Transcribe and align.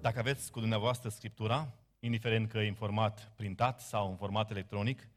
Dacă 0.00 0.18
aveți 0.18 0.50
cu 0.50 0.60
dumneavoastră 0.60 1.08
Scriptura, 1.08 1.74
indiferent 1.98 2.50
că 2.50 2.58
e 2.58 2.68
în 2.68 2.74
format 2.74 3.32
printat 3.36 3.80
sau 3.80 4.10
în 4.10 4.16
format 4.16 4.50
electronic, 4.50 5.08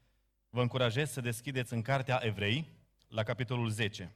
vă 0.50 0.60
încurajez 0.60 1.10
să 1.10 1.20
deschideți 1.20 1.72
în 1.72 1.82
Cartea 1.82 2.20
Evrei, 2.22 2.68
la 3.08 3.22
capitolul 3.22 3.68
10. 3.68 4.14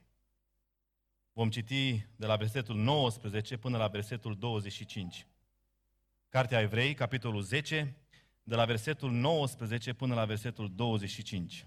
Vom 1.32 1.50
citi 1.50 2.06
de 2.16 2.26
la 2.26 2.36
versetul 2.36 2.76
19 2.76 3.56
până 3.56 3.76
la 3.76 3.86
versetul 3.86 4.36
25. 4.38 5.26
Cartea 6.28 6.60
Evrei, 6.60 6.94
capitolul 6.94 7.42
10, 7.42 7.96
de 8.42 8.54
la 8.54 8.64
versetul 8.64 9.10
19 9.10 9.92
până 9.92 10.14
la 10.14 10.24
versetul 10.24 10.74
25. 10.74 11.66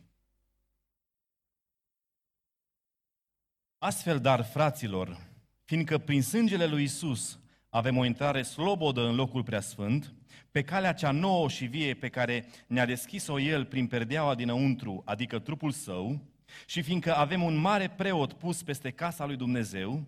Astfel, 3.78 4.20
dar, 4.20 4.44
fraților, 4.44 5.18
fiindcă 5.64 5.98
prin 5.98 6.22
sângele 6.22 6.66
lui 6.66 6.84
Isus 6.84 7.40
avem 7.70 7.98
o 7.98 8.06
intrare 8.06 8.42
slobodă 8.42 9.02
în 9.08 9.16
locul 9.16 9.44
preasfânt, 9.44 10.14
pe 10.52 10.62
calea 10.62 10.93
cea 10.93 11.12
nouă 11.12 11.50
și 11.50 11.66
vie 11.66 11.93
pe 11.93 12.10
care 12.10 12.46
ne-a 12.68 12.86
deschis-o 12.86 13.39
El 13.39 13.66
prin 13.66 13.88
perdeaua 13.88 14.36
dinăuntru, 14.36 15.02
adică 15.06 15.39
trupul 15.39 15.71
Său, 15.71 16.20
și 16.66 16.82
fiindcă 16.82 17.16
avem 17.16 17.43
un 17.43 17.56
mare 17.56 17.90
preot 17.90 18.34
pus 18.34 18.64
peste 18.64 18.92
casa 18.92 19.26
lui 19.26 19.36
Dumnezeu, 19.36 20.04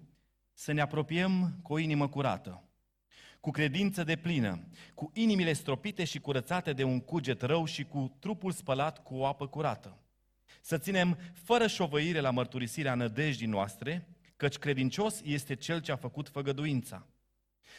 să 0.54 0.72
ne 0.72 0.82
apropiem 0.82 1.60
cu 1.62 1.74
o 1.74 1.78
inimă 1.78 2.08
curată, 2.08 2.64
cu 3.40 3.52
credință 3.52 4.04
de 4.04 4.16
plină, 4.16 4.68
cu 4.94 5.12
inimile 5.14 5.54
stropite 5.54 6.04
și 6.04 6.20
curățate 6.20 6.74
de 6.74 6.84
un 6.84 7.00
cuget 7.00 7.42
rău 7.42 7.66
și 7.66 7.84
cu 7.84 8.16
trupul 8.20 8.52
spălat 8.52 9.04
cu 9.04 9.16
o 9.16 9.26
apă 9.26 9.48
curată. 9.48 9.98
Să 10.62 10.78
ținem 10.78 11.18
fără 11.34 11.68
șovăire 11.68 12.20
la 12.20 12.32
mărturisirea 12.32 12.96
nădejdii 12.96 13.48
noastre, 13.48 14.08
căci 14.36 14.58
credincios 14.58 15.22
este 15.24 15.56
cel 15.56 15.82
ce 15.82 15.92
a 15.92 15.96
făcut 15.96 16.30
făgăduința. 16.30 17.08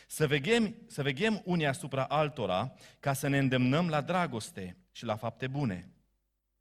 Să 0.06 0.26
veghem, 0.26 0.74
să 0.86 1.02
veghem 1.02 1.42
unii 1.44 1.66
asupra 1.66 2.04
altora 2.04 2.72
ca 3.00 3.12
să 3.12 3.28
ne 3.28 3.38
îndemnăm 3.38 3.88
la 3.88 4.00
dragoste 4.00 4.76
și 4.92 5.04
la 5.04 5.16
fapte 5.16 5.46
bune. 5.46 5.92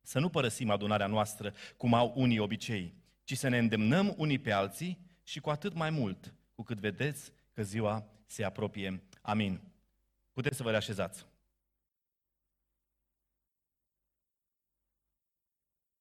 Să 0.02 0.20
nu 0.20 0.30
părăsim 0.30 0.70
adunarea 0.70 1.08
noastră 1.08 1.53
cum 1.78 1.94
au 1.94 2.14
unii 2.16 2.39
obicei, 2.39 2.95
ci 3.23 3.38
să 3.38 3.47
ne 3.47 3.58
îndemnăm 3.58 4.14
unii 4.17 4.39
pe 4.39 4.52
alții 4.52 5.06
și 5.23 5.39
cu 5.39 5.50
atât 5.50 5.73
mai 5.73 5.89
mult, 5.89 6.34
cu 6.53 6.64
cât 6.64 6.78
vedeți 6.78 7.31
că 7.52 7.64
ziua 7.64 8.08
se 8.25 8.44
apropie. 8.44 9.03
Amin. 9.22 9.62
Puteți 10.34 10.58
să 10.58 10.64
vă 10.64 10.69
reașezați. 10.69 11.25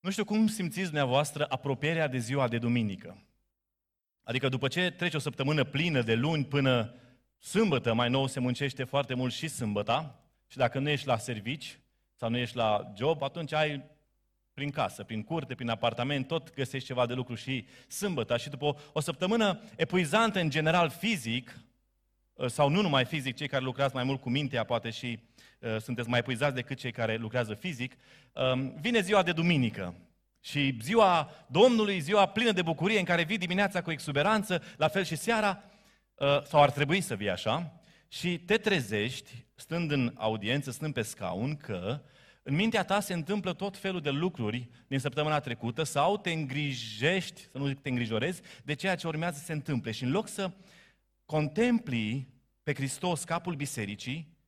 Nu 0.00 0.10
știu 0.10 0.24
cum 0.24 0.46
simțiți 0.46 0.84
dumneavoastră 0.84 1.46
apropierea 1.48 2.08
de 2.08 2.18
ziua 2.18 2.48
de 2.48 2.58
duminică. 2.58 3.24
Adică 4.22 4.48
după 4.48 4.68
ce 4.68 4.90
trece 4.90 5.16
o 5.16 5.20
săptămână 5.20 5.64
plină 5.64 6.02
de 6.02 6.14
luni 6.14 6.44
până 6.44 6.94
sâmbătă, 7.40 7.94
mai 7.94 8.08
nou 8.08 8.26
se 8.26 8.40
muncește 8.40 8.84
foarte 8.84 9.14
mult 9.14 9.32
și 9.32 9.48
sâmbăta, 9.48 10.20
și 10.46 10.56
dacă 10.56 10.78
nu 10.78 10.88
ești 10.88 11.06
la 11.06 11.16
servici 11.16 11.78
sau 12.14 12.30
nu 12.30 12.36
ești 12.36 12.56
la 12.56 12.92
job, 12.96 13.22
atunci 13.22 13.52
ai 13.52 13.82
prin 14.54 14.70
casă, 14.70 15.04
prin 15.04 15.22
curte, 15.22 15.54
prin 15.54 15.68
apartament, 15.68 16.26
tot 16.26 16.54
găsești 16.54 16.86
ceva 16.86 17.06
de 17.06 17.14
lucru 17.14 17.34
și 17.34 17.66
sâmbătă. 17.88 18.36
Și 18.36 18.48
după 18.48 18.64
o, 18.64 18.74
o 18.92 19.00
săptămână 19.00 19.60
epuizantă 19.76 20.40
în 20.40 20.50
general 20.50 20.90
fizic, 20.90 21.60
sau 22.46 22.68
nu 22.68 22.80
numai 22.80 23.04
fizic, 23.04 23.36
cei 23.36 23.48
care 23.48 23.64
lucrați 23.64 23.94
mai 23.94 24.04
mult 24.04 24.20
cu 24.20 24.30
mintea, 24.30 24.64
poate 24.64 24.90
și 24.90 25.18
uh, 25.58 25.76
sunteți 25.80 26.08
mai 26.08 26.18
epuizați 26.18 26.54
decât 26.54 26.78
cei 26.78 26.92
care 26.92 27.16
lucrează 27.16 27.54
fizic, 27.54 27.92
uh, 28.32 28.70
vine 28.80 29.00
ziua 29.00 29.22
de 29.22 29.32
duminică. 29.32 29.94
Și 30.40 30.78
ziua 30.80 31.30
Domnului, 31.46 32.00
ziua 32.00 32.26
plină 32.26 32.52
de 32.52 32.62
bucurie, 32.62 32.98
în 32.98 33.04
care 33.04 33.22
vii 33.22 33.38
dimineața 33.38 33.82
cu 33.82 33.90
exuberanță, 33.90 34.62
la 34.76 34.88
fel 34.88 35.04
și 35.04 35.16
seara, 35.16 35.62
uh, 35.62 35.79
sau 36.44 36.62
ar 36.62 36.70
trebui 36.70 37.00
să 37.00 37.14
vii 37.14 37.30
așa, 37.30 37.80
și 38.08 38.38
te 38.38 38.56
trezești, 38.56 39.44
stând 39.54 39.90
în 39.90 40.12
audiență, 40.16 40.70
stând 40.70 40.94
pe 40.94 41.02
scaun, 41.02 41.56
că 41.56 42.00
în 42.42 42.54
mintea 42.54 42.84
ta 42.84 43.00
se 43.00 43.12
întâmplă 43.12 43.52
tot 43.52 43.76
felul 43.76 44.00
de 44.00 44.10
lucruri 44.10 44.68
din 44.86 44.98
săptămâna 44.98 45.40
trecută 45.40 45.82
sau 45.82 46.18
te 46.18 46.30
îngrijești, 46.30 47.40
să 47.40 47.58
nu 47.58 47.66
zic 47.66 47.80
te 47.80 47.88
îngrijorezi, 47.88 48.40
de 48.64 48.74
ceea 48.74 48.94
ce 48.94 49.06
urmează 49.06 49.38
să 49.38 49.44
se 49.44 49.52
întâmple. 49.52 49.90
Și 49.90 50.02
în 50.02 50.10
loc 50.10 50.28
să 50.28 50.50
contempli 51.24 52.28
pe 52.62 52.74
Hristos, 52.74 53.24
capul 53.24 53.54
bisericii, 53.54 54.38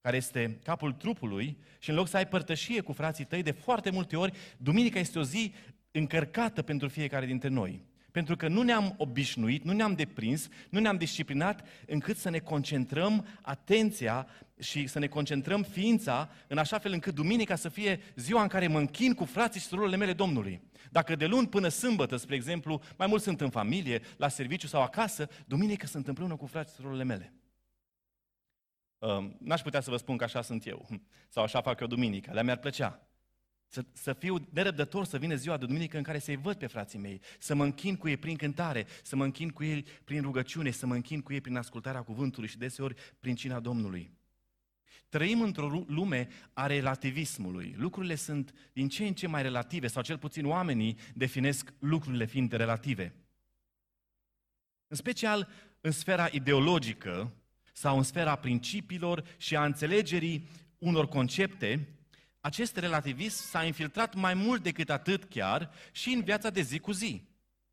care 0.00 0.16
este 0.16 0.58
capul 0.62 0.92
trupului, 0.92 1.58
și 1.78 1.90
în 1.90 1.96
loc 1.96 2.08
să 2.08 2.16
ai 2.16 2.28
părtășie 2.28 2.80
cu 2.80 2.92
frații 2.92 3.24
tăi, 3.24 3.42
de 3.42 3.50
foarte 3.50 3.90
multe 3.90 4.16
ori, 4.16 4.32
duminica 4.56 4.98
este 4.98 5.18
o 5.18 5.22
zi 5.22 5.54
încărcată 5.90 6.62
pentru 6.62 6.88
fiecare 6.88 7.26
dintre 7.26 7.48
noi. 7.48 7.82
Pentru 8.12 8.36
că 8.36 8.48
nu 8.48 8.62
ne-am 8.62 8.94
obișnuit, 8.96 9.64
nu 9.64 9.72
ne-am 9.72 9.94
deprins, 9.94 10.48
nu 10.70 10.80
ne-am 10.80 10.96
disciplinat 10.96 11.66
încât 11.86 12.16
să 12.16 12.30
ne 12.30 12.38
concentrăm 12.38 13.26
atenția 13.40 14.26
și 14.60 14.86
să 14.86 14.98
ne 14.98 15.06
concentrăm 15.06 15.62
ființa 15.62 16.30
în 16.46 16.58
așa 16.58 16.78
fel 16.78 16.92
încât 16.92 17.14
duminica 17.14 17.56
să 17.56 17.68
fie 17.68 18.00
ziua 18.14 18.42
în 18.42 18.48
care 18.48 18.66
mă 18.66 18.78
închin 18.78 19.14
cu 19.14 19.24
frații 19.24 19.60
și 19.60 19.66
surorile 19.66 19.96
mele 19.96 20.12
Domnului. 20.12 20.62
Dacă 20.90 21.16
de 21.16 21.26
luni 21.26 21.48
până 21.48 21.68
sâmbătă, 21.68 22.16
spre 22.16 22.34
exemplu, 22.34 22.80
mai 22.96 23.06
mult 23.06 23.22
sunt 23.22 23.40
în 23.40 23.50
familie, 23.50 24.02
la 24.16 24.28
serviciu 24.28 24.66
sau 24.66 24.82
acasă, 24.82 25.28
duminică 25.46 25.86
sunt 25.86 26.08
împreună 26.08 26.36
cu 26.36 26.46
frații 26.46 26.70
și 26.70 26.76
surorile 26.76 27.04
mele. 27.04 27.32
N-aș 29.38 29.60
putea 29.62 29.80
să 29.80 29.90
vă 29.90 29.96
spun 29.96 30.16
că 30.16 30.24
așa 30.24 30.42
sunt 30.42 30.66
eu, 30.66 30.88
sau 31.28 31.42
așa 31.42 31.60
fac 31.60 31.80
eu 31.80 31.86
duminică, 31.86 32.32
le 32.32 32.42
mi-ar 32.42 32.56
plăcea. 32.56 33.06
Să, 33.72 33.84
să 33.92 34.12
fiu 34.12 34.48
nerăbdător 34.50 35.04
să 35.04 35.18
vină 35.18 35.34
ziua 35.34 35.56
de 35.56 35.66
duminică 35.66 35.96
în 35.96 36.02
care 36.02 36.18
să-i 36.18 36.36
văd 36.36 36.56
pe 36.56 36.66
frații 36.66 36.98
mei, 36.98 37.20
să 37.38 37.54
mă 37.54 37.64
închin 37.64 37.96
cu 37.96 38.08
ei 38.08 38.16
prin 38.16 38.36
cântare, 38.36 38.86
să 39.02 39.16
mă 39.16 39.24
închin 39.24 39.50
cu 39.50 39.64
ei 39.64 39.82
prin 40.04 40.22
rugăciune, 40.22 40.70
să 40.70 40.86
mă 40.86 40.94
închin 40.94 41.20
cu 41.20 41.32
ei 41.32 41.40
prin 41.40 41.56
ascultarea 41.56 42.02
cuvântului 42.02 42.48
și 42.48 42.58
deseori 42.58 42.94
prin 43.20 43.34
cina 43.34 43.60
Domnului. 43.60 44.10
Trăim 45.08 45.40
într-o 45.40 45.84
lume 45.86 46.28
a 46.52 46.66
relativismului. 46.66 47.74
Lucrurile 47.76 48.14
sunt 48.14 48.54
din 48.72 48.88
ce 48.88 49.06
în 49.06 49.14
ce 49.14 49.26
mai 49.26 49.42
relative, 49.42 49.86
sau 49.86 50.02
cel 50.02 50.18
puțin 50.18 50.46
oamenii 50.46 50.96
definesc 51.14 51.72
lucrurile 51.78 52.24
fiind 52.24 52.52
relative. 52.52 53.14
În 54.86 54.96
special 54.96 55.48
în 55.80 55.90
sfera 55.90 56.28
ideologică 56.30 57.32
sau 57.72 57.96
în 57.96 58.02
sfera 58.02 58.36
principiilor 58.36 59.24
și 59.36 59.56
a 59.56 59.64
înțelegerii 59.64 60.48
unor 60.78 61.08
concepte, 61.08 61.88
acest 62.42 62.76
relativism 62.76 63.42
s-a 63.42 63.64
infiltrat 63.64 64.14
mai 64.14 64.34
mult 64.34 64.62
decât 64.62 64.90
atât 64.90 65.24
chiar 65.24 65.70
și 65.92 66.12
în 66.12 66.22
viața 66.22 66.50
de 66.50 66.60
zi 66.60 66.78
cu 66.78 66.92
zi. 66.92 67.22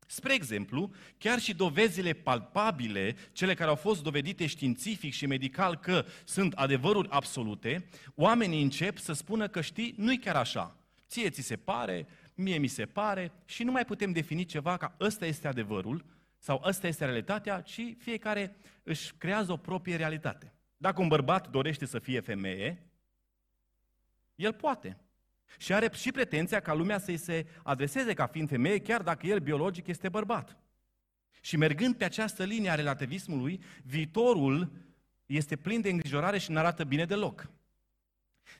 Spre 0.06 0.34
exemplu, 0.34 0.90
chiar 1.18 1.38
și 1.38 1.54
dovezile 1.54 2.12
palpabile, 2.12 3.16
cele 3.32 3.54
care 3.54 3.68
au 3.68 3.76
fost 3.76 4.02
dovedite 4.02 4.46
științific 4.46 5.12
și 5.12 5.26
medical 5.26 5.76
că 5.76 6.04
sunt 6.24 6.52
adevăruri 6.52 7.08
absolute, 7.10 7.88
oamenii 8.14 8.62
încep 8.62 8.98
să 8.98 9.12
spună 9.12 9.48
că 9.48 9.60
știi, 9.60 9.94
nu-i 9.96 10.18
chiar 10.18 10.36
așa. 10.36 10.76
Ție 11.08 11.30
ți 11.30 11.42
se 11.42 11.56
pare, 11.56 12.06
mie 12.34 12.58
mi 12.58 12.66
se 12.66 12.86
pare 12.86 13.32
și 13.44 13.62
nu 13.62 13.72
mai 13.72 13.84
putem 13.84 14.12
defini 14.12 14.44
ceva 14.44 14.76
ca 14.76 14.94
ăsta 15.00 15.26
este 15.26 15.48
adevărul 15.48 16.04
sau 16.38 16.62
ăsta 16.64 16.86
este 16.86 17.04
realitatea, 17.04 17.60
ci 17.60 17.80
fiecare 17.98 18.56
își 18.82 19.12
creează 19.18 19.52
o 19.52 19.56
proprie 19.56 19.96
realitate. 19.96 20.52
Dacă 20.76 21.00
un 21.02 21.08
bărbat 21.08 21.50
dorește 21.50 21.86
să 21.86 21.98
fie 21.98 22.20
femeie, 22.20 22.89
el 24.40 24.52
poate. 24.52 24.98
Și 25.58 25.72
are 25.72 25.90
și 25.92 26.12
pretenția 26.12 26.60
ca 26.60 26.74
lumea 26.74 26.98
să-i 26.98 27.16
se 27.16 27.46
adreseze 27.62 28.14
ca 28.14 28.26
fiind 28.26 28.48
femeie, 28.48 28.78
chiar 28.78 29.02
dacă 29.02 29.26
el 29.26 29.38
biologic 29.38 29.86
este 29.86 30.08
bărbat. 30.08 30.58
Și 31.40 31.56
mergând 31.56 31.94
pe 31.96 32.04
această 32.04 32.44
linie 32.44 32.70
a 32.70 32.74
relativismului, 32.74 33.62
viitorul 33.82 34.72
este 35.26 35.56
plin 35.56 35.80
de 35.80 35.90
îngrijorare 35.90 36.38
și 36.38 36.50
nu 36.50 36.58
arată 36.58 36.84
bine 36.84 37.04
deloc. 37.04 37.50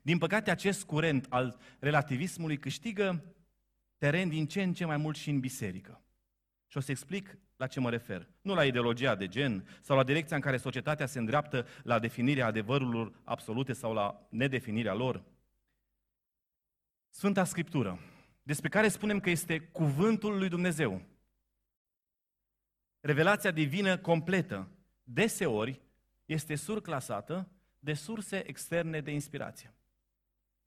Din 0.02 0.18
păcate, 0.18 0.50
acest 0.50 0.84
curent 0.84 1.26
al 1.28 1.58
relativismului 1.78 2.58
câștigă 2.58 3.24
teren 3.98 4.28
din 4.28 4.46
ce 4.46 4.62
în 4.62 4.72
ce 4.74 4.84
mai 4.84 4.96
mult 4.96 5.16
și 5.16 5.30
în 5.30 5.40
biserică. 5.40 6.02
Și 6.66 6.76
o 6.76 6.80
să 6.80 6.90
explic 6.90 7.38
la 7.56 7.66
ce 7.66 7.80
mă 7.80 7.90
refer. 7.90 8.28
Nu 8.42 8.54
la 8.54 8.64
ideologia 8.64 9.14
de 9.14 9.28
gen 9.28 9.68
sau 9.80 9.96
la 9.96 10.04
direcția 10.04 10.36
în 10.36 10.42
care 10.42 10.56
societatea 10.56 11.06
se 11.06 11.18
îndreaptă 11.18 11.66
la 11.82 11.98
definirea 11.98 12.46
adevărurilor 12.46 13.12
absolute 13.24 13.72
sau 13.72 13.92
la 13.92 14.26
nedefinirea 14.28 14.94
lor, 14.94 15.22
Sfânta 17.10 17.44
Scriptură, 17.44 17.98
despre 18.42 18.68
care 18.68 18.88
spunem 18.88 19.20
că 19.20 19.30
este 19.30 19.60
cuvântul 19.60 20.38
lui 20.38 20.48
Dumnezeu. 20.48 21.02
Revelația 23.00 23.50
divină 23.50 23.98
completă, 23.98 24.68
deseori, 25.02 25.80
este 26.24 26.54
surclasată 26.54 27.48
de 27.78 27.94
surse 27.94 28.48
externe 28.48 29.00
de 29.00 29.10
inspirație. 29.10 29.74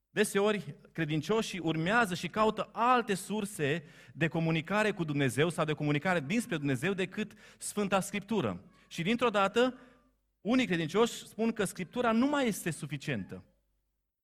Deseori, 0.09 0.75
credincioșii 0.91 1.59
urmează 1.59 2.15
și 2.15 2.27
caută 2.27 2.69
alte 2.71 3.13
surse 3.13 3.83
de 4.13 4.27
comunicare 4.27 4.91
cu 4.91 5.03
Dumnezeu 5.03 5.49
sau 5.49 5.65
de 5.65 5.73
comunicare 5.73 6.19
dinspre 6.19 6.57
Dumnezeu 6.57 6.93
decât 6.93 7.31
Sfânta 7.57 7.99
Scriptură. 7.99 8.63
Și 8.87 9.01
dintr-o 9.01 9.29
dată, 9.29 9.77
unii 10.41 10.65
credincioși 10.65 11.27
spun 11.27 11.51
că 11.51 11.63
Scriptura 11.63 12.11
nu 12.11 12.27
mai 12.27 12.47
este 12.47 12.71
suficientă. 12.71 13.43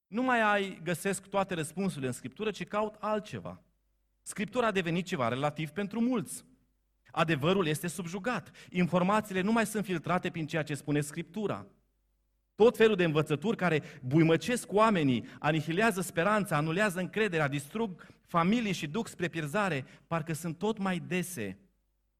Nu 0.10 0.24
mai 0.24 0.42
ai, 0.42 0.80
găsesc 0.84 1.28
toate 1.28 1.54
răspunsurile 1.54 2.08
în 2.08 2.14
Scriptură, 2.14 2.52
ci 2.52 2.66
caut 2.66 2.96
altceva. 3.00 3.62
Scriptura 4.22 4.68
a 4.68 4.72
devenit 4.72 5.06
ceva 5.06 5.28
relativ 5.28 5.70
pentru 5.70 6.00
mulți. 6.00 6.46
Adevărul 7.12 7.68
este 7.68 7.88
subjugat. 7.88 8.52
Informațiile 8.70 9.42
nu 9.42 9.52
mai 9.52 9.66
sunt 9.66 9.86
filtrate 9.86 10.30
prin 10.30 10.48
ceea 10.48 10.64
ce 10.64 10.74
spune 10.74 11.02
Scriptura. 11.02 11.66
Tot 12.56 12.78
felul 12.78 12.96
de 12.96 13.04
învățături 13.04 13.58
care 13.58 13.82
buimăcesc 14.02 14.74
oamenii, 14.74 15.26
anihilează 15.40 16.02
speranța, 16.02 16.58
anulează 16.58 17.00
încrederea, 17.00 17.48
distrug 17.48 18.08
familii 18.26 18.72
și 18.72 18.88
duc 18.88 19.08
spre 19.08 19.28
pierzare, 19.28 19.86
parcă 20.08 20.34
sunt 20.34 20.58
tot 20.58 20.78
mai 20.78 21.00
dese. 21.00 21.58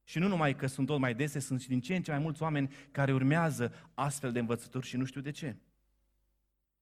Și 0.04 0.20
nu 0.20 0.28
numai 0.28 0.56
că 0.56 0.68
sunt 0.68 0.88
tot 0.88 1.00
mai 1.00 1.14
dese, 1.14 1.40
sunt 1.40 1.62
și 1.62 1.68
din 1.68 1.82
ce 1.82 1.96
în 1.96 2.02
ce 2.02 2.12
mai 2.12 2.20
mulți 2.20 2.42
oameni 2.42 2.74
care 2.92 3.14
urmează 3.14 3.90
astfel 3.94 4.32
de 4.32 4.40
învățături 4.40 4.88
și 4.88 4.98
nu 4.98 5.06
știu 5.06 5.22
de 5.22 5.32
ce. 5.32 5.56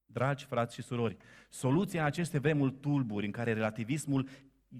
Dragi 0.07 0.45
frați 0.45 0.75
și 0.75 0.81
surori, 0.81 1.18
soluția 1.50 2.00
în 2.00 2.06
aceste 2.06 2.39
vremuri 2.39 2.74
tulburi 2.74 3.25
în 3.25 3.31
care 3.31 3.54
relativismul 3.54 4.30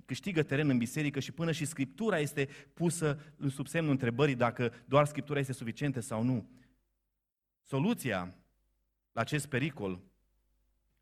câștigă 0.06 0.44
teren 0.44 0.70
în 0.70 0.78
biserică 0.78 1.20
și 1.20 1.32
până 1.32 1.52
și 1.52 1.66
Scriptura 1.66 2.20
este 2.20 2.50
pusă 2.74 3.20
în 3.38 3.50
sub 3.50 3.68
semnul 3.68 3.92
întrebării 3.92 4.36
dacă 4.36 4.74
doar 4.86 5.06
Scriptura 5.06 5.40
este 5.40 5.54
suficientă 5.54 6.00
sau 6.00 6.24
nu. 6.24 6.50
Soluția 7.64 8.36
la 9.12 9.22
acest 9.22 9.48
pericol 9.48 10.00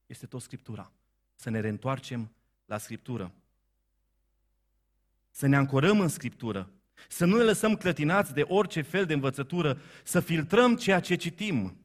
este 0.06 0.26
tot 0.26 0.42
Scriptura. 0.42 0.92
Să 1.36 1.50
ne 1.50 1.60
reîntoarcem 1.60 2.32
la 2.66 2.78
Scriptură. 2.78 3.34
Să 5.30 5.48
ne 5.48 5.56
ancorăm 5.56 6.00
în 6.00 6.08
Scriptură. 6.08 6.72
Să 7.08 7.26
nu 7.26 7.38
ne 7.38 7.44
lăsăm 7.44 7.76
clătinați 7.76 8.34
de 8.34 8.42
orice 8.42 8.82
fel 8.82 9.06
de 9.06 9.14
învățătură, 9.14 9.80
să 10.04 10.20
filtrăm 10.20 10.76
ceea 10.76 11.00
ce 11.00 11.16
citim, 11.16 11.85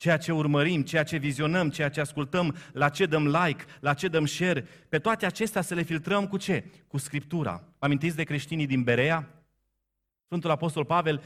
ceea 0.00 0.16
ce 0.16 0.32
urmărim, 0.32 0.82
ceea 0.82 1.02
ce 1.02 1.16
vizionăm, 1.16 1.70
ceea 1.70 1.88
ce 1.88 2.00
ascultăm, 2.00 2.56
la 2.72 2.88
ce 2.88 3.06
dăm 3.06 3.26
like, 3.26 3.64
la 3.80 3.94
ce 3.94 4.08
dăm 4.08 4.26
share, 4.26 4.66
pe 4.88 4.98
toate 4.98 5.26
acestea 5.26 5.62
să 5.62 5.74
le 5.74 5.82
filtrăm 5.82 6.26
cu 6.26 6.36
ce? 6.36 6.64
Cu 6.86 6.98
Scriptura. 6.98 7.62
Amintiți 7.78 8.16
de 8.16 8.22
creștinii 8.22 8.66
din 8.66 8.82
Berea? 8.82 9.28
Sfântul 10.24 10.50
Apostol 10.50 10.84
Pavel 10.84 11.22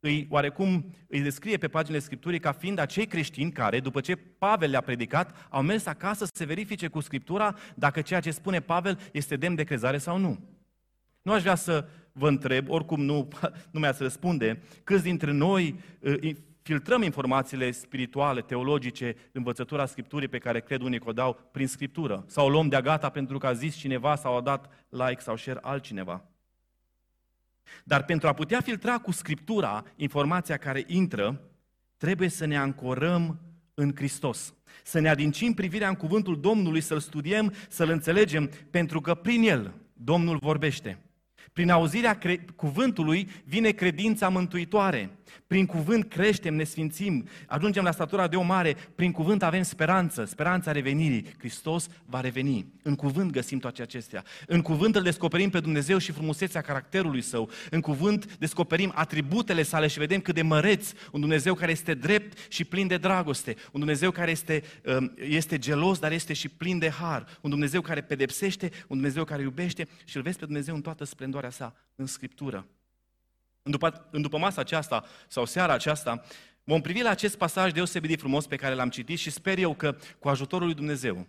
îi, 0.00 0.26
oarecum 0.30 0.94
îi 1.08 1.20
descrie 1.20 1.56
pe 1.56 1.68
paginile 1.68 1.98
Scripturii 1.98 2.38
ca 2.38 2.52
fiind 2.52 2.78
acei 2.78 3.06
creștini 3.06 3.52
care, 3.52 3.80
după 3.80 4.00
ce 4.00 4.16
Pavel 4.16 4.70
le-a 4.70 4.80
predicat, 4.80 5.46
au 5.48 5.62
mers 5.62 5.86
acasă 5.86 6.24
să 6.24 6.32
se 6.34 6.44
verifice 6.44 6.88
cu 6.88 7.00
Scriptura 7.00 7.56
dacă 7.74 8.00
ceea 8.00 8.20
ce 8.20 8.30
spune 8.30 8.60
Pavel 8.60 8.98
este 9.12 9.36
demn 9.36 9.54
de 9.54 9.64
crezare 9.64 9.98
sau 9.98 10.18
nu. 10.18 10.38
Nu 11.22 11.32
aș 11.32 11.40
vrea 11.42 11.54
să 11.54 11.88
vă 12.12 12.28
întreb, 12.28 12.68
oricum 12.68 13.00
nu, 13.00 13.28
nu 13.72 13.80
mi-ați 13.80 14.02
răspunde, 14.02 14.62
câți 14.84 15.02
dintre 15.02 15.32
noi 15.32 15.74
filtrăm 16.68 17.02
informațiile 17.02 17.70
spirituale, 17.70 18.40
teologice, 18.40 19.16
învățătura 19.32 19.86
Scripturii 19.86 20.28
pe 20.28 20.38
care 20.38 20.60
cred 20.60 20.80
unii 20.80 20.98
că 20.98 21.08
o 21.08 21.12
dau 21.12 21.48
prin 21.52 21.66
Scriptură. 21.66 22.24
Sau 22.26 22.46
o 22.46 22.48
luăm 22.48 22.68
de 22.68 22.80
gata 22.82 23.08
pentru 23.08 23.38
că 23.38 23.46
a 23.46 23.52
zis 23.52 23.76
cineva 23.76 24.16
sau 24.16 24.36
a 24.36 24.40
dat 24.40 24.86
like 24.88 25.20
sau 25.20 25.36
share 25.36 25.58
altcineva. 25.62 26.24
Dar 27.84 28.04
pentru 28.04 28.28
a 28.28 28.32
putea 28.32 28.60
filtra 28.60 28.98
cu 28.98 29.10
Scriptura 29.10 29.84
informația 29.96 30.56
care 30.56 30.84
intră, 30.86 31.40
trebuie 31.96 32.28
să 32.28 32.44
ne 32.44 32.56
ancorăm 32.56 33.40
în 33.74 33.92
Hristos. 33.94 34.54
Să 34.84 34.98
ne 34.98 35.08
adincim 35.08 35.52
privirea 35.52 35.88
în 35.88 35.94
cuvântul 35.94 36.40
Domnului, 36.40 36.80
să-L 36.80 37.00
studiem, 37.00 37.52
să-L 37.68 37.88
înțelegem, 37.88 38.50
pentru 38.70 39.00
că 39.00 39.14
prin 39.14 39.42
El 39.42 39.74
Domnul 39.92 40.36
vorbește. 40.36 40.98
Prin 41.52 41.70
auzirea 41.70 42.18
cre- 42.18 42.44
cuvântului 42.56 43.28
vine 43.44 43.70
credința 43.70 44.28
mântuitoare. 44.28 45.17
Prin 45.46 45.66
cuvânt 45.66 46.08
creștem, 46.08 46.54
ne 46.54 46.64
sfințim, 46.64 47.28
ajungem 47.46 47.84
la 47.84 47.90
statura 47.90 48.28
de 48.28 48.36
o 48.36 48.42
mare, 48.42 48.76
prin 48.94 49.12
cuvânt 49.12 49.42
avem 49.42 49.62
speranță, 49.62 50.24
speranța 50.24 50.72
revenirii. 50.72 51.26
Hristos 51.38 51.88
va 52.06 52.20
reveni. 52.20 52.66
În 52.82 52.94
cuvânt 52.94 53.30
găsim 53.30 53.58
toate 53.58 53.82
acestea. 53.82 54.24
În 54.46 54.62
cuvânt 54.62 54.96
îl 54.96 55.02
descoperim 55.02 55.50
pe 55.50 55.60
Dumnezeu 55.60 55.98
și 55.98 56.12
frumusețea 56.12 56.60
caracterului 56.60 57.20
său. 57.20 57.50
În 57.70 57.80
cuvânt 57.80 58.36
descoperim 58.36 58.92
atributele 58.94 59.62
sale 59.62 59.86
și 59.86 59.98
vedem 59.98 60.20
cât 60.20 60.34
de 60.34 60.42
măreț 60.42 60.92
un 61.12 61.20
Dumnezeu 61.20 61.54
care 61.54 61.70
este 61.70 61.94
drept 61.94 62.52
și 62.52 62.64
plin 62.64 62.86
de 62.86 62.96
dragoste. 62.96 63.56
Un 63.72 63.80
Dumnezeu 63.80 64.10
care 64.10 64.30
este, 64.30 64.62
um, 64.98 65.14
este 65.16 65.58
gelos, 65.58 65.98
dar 65.98 66.12
este 66.12 66.32
și 66.32 66.48
plin 66.48 66.78
de 66.78 66.90
har. 66.90 67.38
Un 67.40 67.50
Dumnezeu 67.50 67.80
care 67.80 68.00
pedepsește, 68.00 68.70
un 68.88 68.96
Dumnezeu 68.96 69.24
care 69.24 69.42
iubește 69.42 69.88
și 70.04 70.16
îl 70.16 70.22
vezi 70.22 70.38
pe 70.38 70.44
Dumnezeu 70.44 70.74
în 70.74 70.80
toată 70.80 71.04
splendoarea 71.04 71.50
sa 71.50 71.74
în 71.96 72.06
Scriptură. 72.06 72.66
În 73.68 73.74
după, 73.74 74.08
în 74.10 74.22
după 74.22 74.38
masa 74.38 74.60
aceasta 74.60 75.04
sau 75.26 75.44
seara 75.44 75.72
aceasta, 75.72 76.24
vom 76.64 76.80
privi 76.80 77.02
la 77.02 77.10
acest 77.10 77.36
pasaj 77.36 77.72
deosebit 77.72 78.10
de 78.10 78.16
frumos 78.16 78.46
pe 78.46 78.56
care 78.56 78.74
l-am 78.74 78.88
citit 78.88 79.18
și 79.18 79.30
sper 79.30 79.58
eu 79.58 79.74
că 79.74 79.96
cu 80.18 80.28
ajutorul 80.28 80.66
lui 80.66 80.74
Dumnezeu 80.74 81.26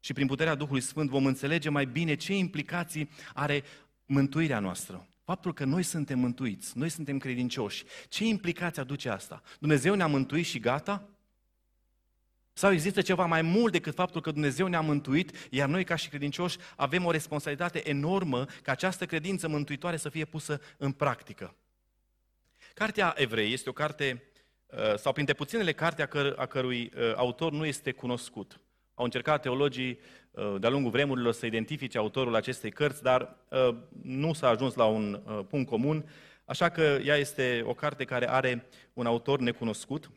și 0.00 0.12
prin 0.12 0.26
puterea 0.26 0.54
Duhului 0.54 0.80
Sfânt 0.80 1.10
vom 1.10 1.26
înțelege 1.26 1.68
mai 1.68 1.86
bine 1.86 2.14
ce 2.14 2.36
implicații 2.36 3.10
are 3.34 3.62
mântuirea 4.06 4.58
noastră. 4.58 5.08
Faptul 5.24 5.52
că 5.52 5.64
noi 5.64 5.82
suntem 5.82 6.18
mântuiți, 6.18 6.78
noi 6.78 6.88
suntem 6.88 7.18
credincioși, 7.18 7.84
ce 8.08 8.24
implicații 8.24 8.80
aduce 8.80 9.08
asta? 9.08 9.42
Dumnezeu 9.58 9.94
ne-a 9.94 10.06
mântuit 10.06 10.46
și 10.46 10.58
gata? 10.58 11.08
Sau 12.52 12.72
există 12.72 13.02
ceva 13.02 13.26
mai 13.26 13.42
mult 13.42 13.72
decât 13.72 13.94
faptul 13.94 14.20
că 14.20 14.30
Dumnezeu 14.30 14.66
ne-a 14.66 14.80
mântuit, 14.80 15.48
iar 15.50 15.68
noi 15.68 15.84
ca 15.84 15.94
și 15.94 16.08
credincioși 16.08 16.58
avem 16.76 17.04
o 17.04 17.10
responsabilitate 17.10 17.88
enormă 17.88 18.44
ca 18.62 18.72
această 18.72 19.06
credință 19.06 19.48
mântuitoare 19.48 19.96
să 19.96 20.08
fie 20.08 20.24
pusă 20.24 20.60
în 20.76 20.92
practică. 20.92 21.54
Cartea 22.80 23.14
Evrei 23.16 23.52
este 23.52 23.68
o 23.68 23.72
carte, 23.72 24.22
uh, 24.66 24.96
sau 24.96 25.12
printre 25.12 25.34
puținele 25.34 25.72
carte 25.72 26.02
a, 26.02 26.06
căr- 26.06 26.36
a 26.36 26.46
cărui 26.46 26.90
uh, 26.96 27.12
autor 27.16 27.52
nu 27.52 27.64
este 27.64 27.92
cunoscut. 27.92 28.60
Au 28.94 29.04
încercat 29.04 29.42
teologii 29.42 29.98
uh, 30.30 30.54
de-a 30.58 30.70
lungul 30.70 30.90
vremurilor 30.90 31.32
să 31.32 31.46
identifice 31.46 31.98
autorul 31.98 32.34
acestei 32.34 32.70
cărți, 32.70 33.02
dar 33.02 33.36
nu 34.02 34.32
s-a 34.32 34.48
ajuns 34.48 34.74
la 34.74 34.84
un 34.84 35.22
punct 35.48 35.68
comun, 35.68 36.08
așa 36.44 36.68
că 36.68 36.98
ea 37.04 37.16
este 37.16 37.62
o 37.64 37.74
carte 37.74 38.04
care 38.04 38.30
are 38.30 38.68
un 38.92 39.06
autor 39.06 39.40
necunoscut. 39.40 40.10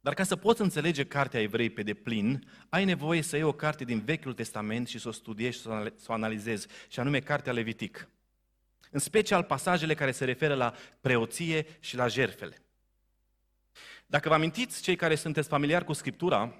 Dar 0.00 0.14
ca 0.14 0.22
să 0.22 0.36
poți 0.36 0.60
înțelege 0.60 1.04
cartea 1.04 1.40
evrei 1.40 1.70
pe 1.70 1.82
deplin, 1.82 2.48
ai 2.68 2.84
nevoie 2.84 3.22
să 3.22 3.36
iei 3.36 3.44
o 3.44 3.52
carte 3.52 3.84
din 3.84 4.02
Vechiul 4.04 4.32
Testament 4.32 4.88
și 4.88 4.98
să 4.98 5.08
o 5.08 5.12
studiezi 5.12 5.56
și 5.56 5.62
să 5.62 5.90
o 6.06 6.12
analizezi, 6.12 6.66
și 6.88 7.00
anume 7.00 7.18
cartea 7.18 7.52
Levitic 7.52 8.08
în 8.94 9.00
special 9.00 9.42
pasajele 9.42 9.94
care 9.94 10.10
se 10.10 10.24
referă 10.24 10.54
la 10.54 10.74
preoție 11.00 11.66
și 11.80 11.96
la 11.96 12.08
jerfele. 12.08 12.62
Dacă 14.06 14.28
vă 14.28 14.34
amintiți, 14.34 14.82
cei 14.82 14.96
care 14.96 15.14
sunteți 15.14 15.48
familiari 15.48 15.84
cu 15.84 15.92
Scriptura, 15.92 16.54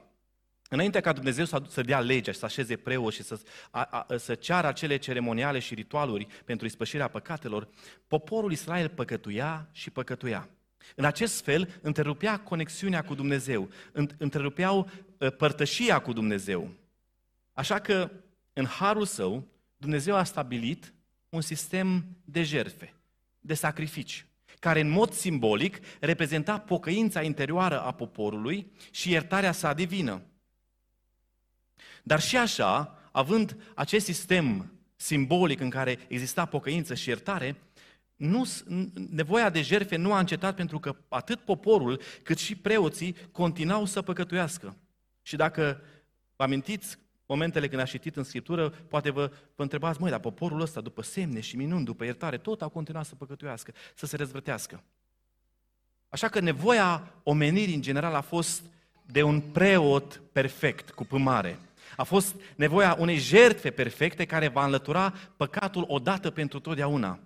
înainte 0.68 1.00
ca 1.00 1.12
Dumnezeu 1.12 1.44
să 1.44 1.82
dea 1.82 2.00
legea 2.00 2.32
și 2.32 2.38
să 2.38 2.44
așeze 2.44 2.76
preoți 2.76 3.16
și 3.16 3.22
să, 3.22 3.40
a, 3.70 3.82
a, 3.82 4.06
să 4.16 4.34
ceară 4.34 4.66
acele 4.66 4.96
ceremoniale 4.96 5.58
și 5.58 5.74
ritualuri 5.74 6.26
pentru 6.44 6.66
ispășirea 6.66 7.08
păcatelor, 7.08 7.68
poporul 8.08 8.52
Israel 8.52 8.88
păcătuia 8.88 9.68
și 9.72 9.90
păcătuia. 9.90 10.48
În 10.94 11.04
acest 11.04 11.42
fel, 11.42 11.78
întrerupea 11.82 12.38
conexiunea 12.38 13.04
cu 13.04 13.14
Dumnezeu, 13.14 13.68
întrerupeau 14.18 14.90
ă, 15.20 15.30
părtășia 15.30 15.98
cu 15.98 16.12
Dumnezeu. 16.12 16.70
Așa 17.52 17.78
că, 17.78 18.10
în 18.52 18.66
harul 18.66 19.04
său, 19.04 19.46
Dumnezeu 19.76 20.14
a 20.14 20.24
stabilit 20.24 20.93
un 21.34 21.40
sistem 21.40 22.04
de 22.24 22.42
jerfe, 22.42 22.94
de 23.40 23.54
sacrificii, 23.54 24.24
care 24.58 24.80
în 24.80 24.88
mod 24.88 25.12
simbolic 25.12 25.78
reprezenta 26.00 26.58
pocăința 26.58 27.22
interioară 27.22 27.80
a 27.80 27.92
poporului 27.92 28.72
și 28.90 29.10
iertarea 29.10 29.52
sa 29.52 29.72
divină. 29.72 30.22
Dar 32.02 32.20
și 32.20 32.36
așa, 32.36 32.98
având 33.12 33.56
acest 33.74 34.04
sistem 34.04 34.72
simbolic 34.96 35.60
în 35.60 35.70
care 35.70 35.98
exista 36.08 36.44
pocăință 36.44 36.94
și 36.94 37.08
iertare, 37.08 37.56
nu, 38.16 38.48
nevoia 39.10 39.50
de 39.50 39.62
jerfe 39.62 39.96
nu 39.96 40.12
a 40.12 40.18
încetat 40.18 40.54
pentru 40.54 40.78
că 40.78 40.96
atât 41.08 41.40
poporul 41.40 42.00
cât 42.22 42.38
și 42.38 42.56
preoții 42.56 43.16
continuau 43.32 43.84
să 43.84 44.02
păcătuiască. 44.02 44.76
Și 45.22 45.36
dacă 45.36 45.82
vă 46.36 46.44
amintiți 46.44 46.98
momentele 47.34 47.68
când 47.68 47.80
a 47.80 47.84
citit 47.84 48.16
în 48.16 48.22
Scriptură, 48.22 48.68
poate 48.68 49.10
vă, 49.10 49.30
vă 49.54 49.62
întrebați, 49.62 50.00
măi, 50.00 50.10
dar 50.10 50.20
poporul 50.20 50.60
ăsta, 50.60 50.80
după 50.80 51.02
semne 51.02 51.40
și 51.40 51.56
minuni, 51.56 51.84
după 51.84 52.04
iertare, 52.04 52.38
tot 52.38 52.62
a 52.62 52.68
continuat 52.68 53.06
să 53.06 53.14
păcătuiască, 53.14 53.72
să 53.94 54.06
se 54.06 54.16
răzvrătească. 54.16 54.82
Așa 56.08 56.28
că 56.28 56.40
nevoia 56.40 57.12
omenirii 57.22 57.74
în 57.74 57.80
general 57.80 58.14
a 58.14 58.20
fost 58.20 58.62
de 59.06 59.22
un 59.22 59.40
preot 59.40 60.22
perfect, 60.32 60.90
cu 60.90 61.04
pâmare. 61.04 61.58
A 61.96 62.02
fost 62.02 62.34
nevoia 62.56 62.96
unei 62.98 63.16
jertfe 63.16 63.70
perfecte 63.70 64.24
care 64.24 64.48
va 64.48 64.64
înlătura 64.64 65.14
păcatul 65.36 65.84
odată 65.88 66.30
pentru 66.30 66.60
totdeauna. 66.60 67.18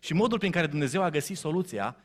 Și 0.00 0.12
modul 0.14 0.38
prin 0.38 0.50
care 0.50 0.66
Dumnezeu 0.66 1.02
a 1.02 1.10
găsit 1.10 1.36
soluția 1.36 1.96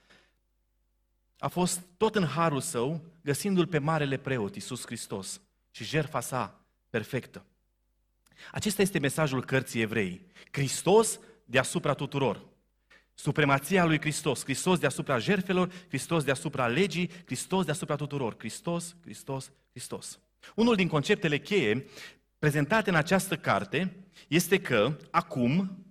a 1.37 1.47
fost 1.47 1.81
tot 1.97 2.15
în 2.15 2.25
harul 2.25 2.61
său, 2.61 3.01
găsindu-l 3.21 3.67
pe 3.67 3.77
marele 3.77 4.17
preot, 4.17 4.55
Iisus 4.55 4.85
Hristos, 4.85 5.41
și 5.71 5.83
jertfa 5.83 6.19
sa 6.19 6.64
perfectă. 6.95 7.45
Acesta 8.51 8.81
este 8.81 8.99
mesajul 8.99 9.45
cărții 9.45 9.81
evrei. 9.81 10.21
Hristos 10.51 11.19
deasupra 11.45 11.93
tuturor. 11.93 12.45
Supremația 13.13 13.85
lui 13.85 13.99
Hristos. 13.99 14.43
Hristos 14.43 14.79
deasupra 14.79 15.17
jerfelor, 15.17 15.71
Hristos 15.87 16.23
deasupra 16.23 16.67
legii, 16.67 17.09
Hristos 17.25 17.65
deasupra 17.65 17.95
tuturor. 17.95 18.35
Hristos, 18.37 18.95
Hristos, 19.01 19.51
Hristos. 19.71 20.19
Unul 20.55 20.75
din 20.75 20.87
conceptele 20.87 21.39
cheie 21.39 21.85
prezentate 22.39 22.89
în 22.89 22.95
această 22.95 23.37
carte 23.37 24.05
este 24.27 24.59
că 24.59 24.97
acum, 25.11 25.85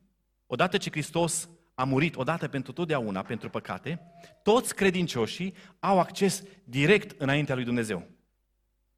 odată 0.46 0.76
ce 0.76 0.90
Hristos 0.90 1.48
a 1.74 1.84
murit 1.84 2.16
odată 2.16 2.48
pentru 2.48 2.72
totdeauna 2.72 3.22
pentru 3.22 3.50
păcate, 3.50 4.00
toți 4.42 4.74
credincioșii 4.74 5.54
au 5.80 5.98
acces 5.98 6.42
direct 6.64 7.20
înaintea 7.20 7.54
lui 7.54 7.64
Dumnezeu. 7.64 8.13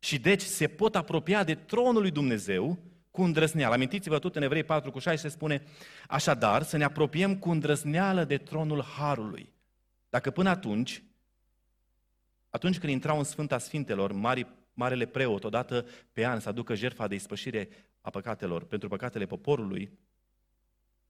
Și 0.07 0.19
deci 0.19 0.43
se 0.43 0.69
pot 0.69 0.97
apropia 0.97 1.45
de 1.45 1.55
tronul 1.55 2.01
lui 2.01 2.11
Dumnezeu 2.11 2.79
cu 3.11 3.23
îndrăzneală. 3.23 3.75
Amintiți-vă 3.75 4.19
tot 4.19 4.37
în 4.37 4.43
Evrei 4.43 4.65
4 4.65 4.91
cu 4.91 4.99
6 4.99 5.17
se 5.17 5.29
spune, 5.29 5.63
așadar 6.09 6.63
să 6.63 6.77
ne 6.77 6.85
apropiem 6.85 7.37
cu 7.37 7.51
îndrăzneală 7.51 8.25
de 8.25 8.37
tronul 8.37 8.83
Harului. 8.83 9.53
Dacă 10.09 10.31
până 10.31 10.49
atunci, 10.49 11.03
atunci 12.51 12.79
când 12.79 12.93
intrau 12.93 13.19
în 13.19 13.25
Sfânta 13.25 13.59
Sfintelor, 13.59 14.13
mari, 14.13 14.47
marele 14.75 15.07
preot, 15.07 15.45
odată 15.45 15.87
pe 16.13 16.27
an, 16.27 16.41
să 16.41 16.49
aducă 16.49 16.75
jertfa 16.75 17.07
de 17.07 17.15
ispășire 17.15 17.69
a 18.01 18.11
păcatelor, 18.11 18.65
pentru 18.65 18.89
păcatele 18.89 19.27
poporului, 19.27 19.99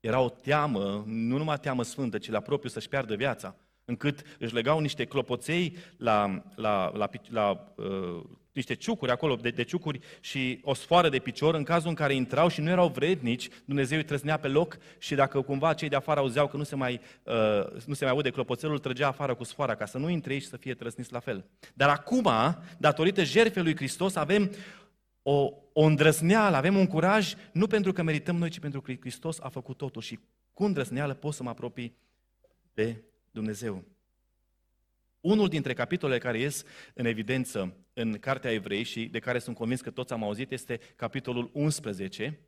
era 0.00 0.20
o 0.20 0.28
teamă, 0.28 1.02
nu 1.06 1.36
numai 1.36 1.58
teamă 1.58 1.82
sfântă, 1.82 2.18
ci 2.18 2.30
la 2.30 2.40
propriu 2.40 2.70
să-și 2.70 2.88
piardă 2.88 3.14
viața, 3.14 3.56
încât 3.84 4.36
își 4.38 4.54
legau 4.54 4.80
niște 4.80 5.04
clopoței 5.04 5.76
la, 5.96 6.42
la, 6.54 6.90
la, 6.94 7.10
la 7.30 7.72
uh, 7.76 8.22
niște 8.56 8.74
ciucuri 8.74 9.10
acolo, 9.10 9.36
de, 9.36 9.50
de 9.50 9.62
ciucuri 9.62 10.00
și 10.20 10.60
o 10.62 10.74
sfoară 10.74 11.08
de 11.08 11.18
picior, 11.18 11.54
în 11.54 11.62
cazul 11.62 11.88
în 11.88 11.94
care 11.94 12.14
intrau 12.14 12.48
și 12.48 12.60
nu 12.60 12.70
erau 12.70 12.88
vrednici, 12.88 13.48
Dumnezeu 13.64 13.98
îi 13.98 14.04
trăsnea 14.04 14.36
pe 14.36 14.48
loc 14.48 14.78
și 14.98 15.14
dacă 15.14 15.40
cumva 15.40 15.74
cei 15.74 15.88
de 15.88 15.96
afară 15.96 16.20
auzeau 16.20 16.48
că 16.48 16.56
nu 16.56 16.62
se 16.62 16.76
mai, 16.76 17.00
uh, 17.22 17.82
nu 17.86 17.94
se 17.94 18.04
mai 18.04 18.12
aude 18.12 18.30
clopoțelul, 18.30 18.78
trăgea 18.78 19.08
afară 19.08 19.34
cu 19.34 19.44
sfoara 19.44 19.74
ca 19.74 19.86
să 19.86 19.98
nu 19.98 20.08
intre 20.08 20.32
aici 20.32 20.42
și 20.42 20.48
să 20.48 20.56
fie 20.56 20.74
trăsniți 20.74 21.12
la 21.12 21.18
fel. 21.18 21.44
Dar 21.74 21.88
acum, 21.88 22.30
datorită 22.78 23.24
jertfei 23.24 23.62
lui 23.62 23.76
Hristos, 23.76 24.16
avem 24.16 24.50
o, 25.22 25.52
o 25.72 25.82
îndrăzneală, 25.82 26.56
avem 26.56 26.76
un 26.76 26.86
curaj, 26.86 27.34
nu 27.52 27.66
pentru 27.66 27.92
că 27.92 28.02
merităm 28.02 28.36
noi, 28.36 28.50
ci 28.50 28.58
pentru 28.58 28.80
că 28.80 28.92
Hristos 29.00 29.38
a 29.40 29.48
făcut 29.48 29.76
totul 29.76 30.02
și 30.02 30.18
cu 30.52 30.64
îndrăzneală 30.64 31.14
pot 31.14 31.34
să 31.34 31.42
mă 31.42 31.48
apropii 31.48 31.96
de 32.74 33.02
Dumnezeu. 33.30 33.84
Unul 35.20 35.48
dintre 35.48 35.72
capitolele 35.72 36.18
care 36.18 36.38
ies 36.38 36.64
în 36.94 37.04
evidență 37.04 37.76
în 37.98 38.18
Cartea 38.18 38.52
Evrei 38.52 38.82
și 38.82 39.04
de 39.04 39.18
care 39.18 39.38
sunt 39.38 39.56
convins 39.56 39.80
că 39.80 39.90
toți 39.90 40.12
am 40.12 40.22
auzit 40.24 40.52
este 40.52 40.80
capitolul 40.96 41.50
11, 41.52 42.38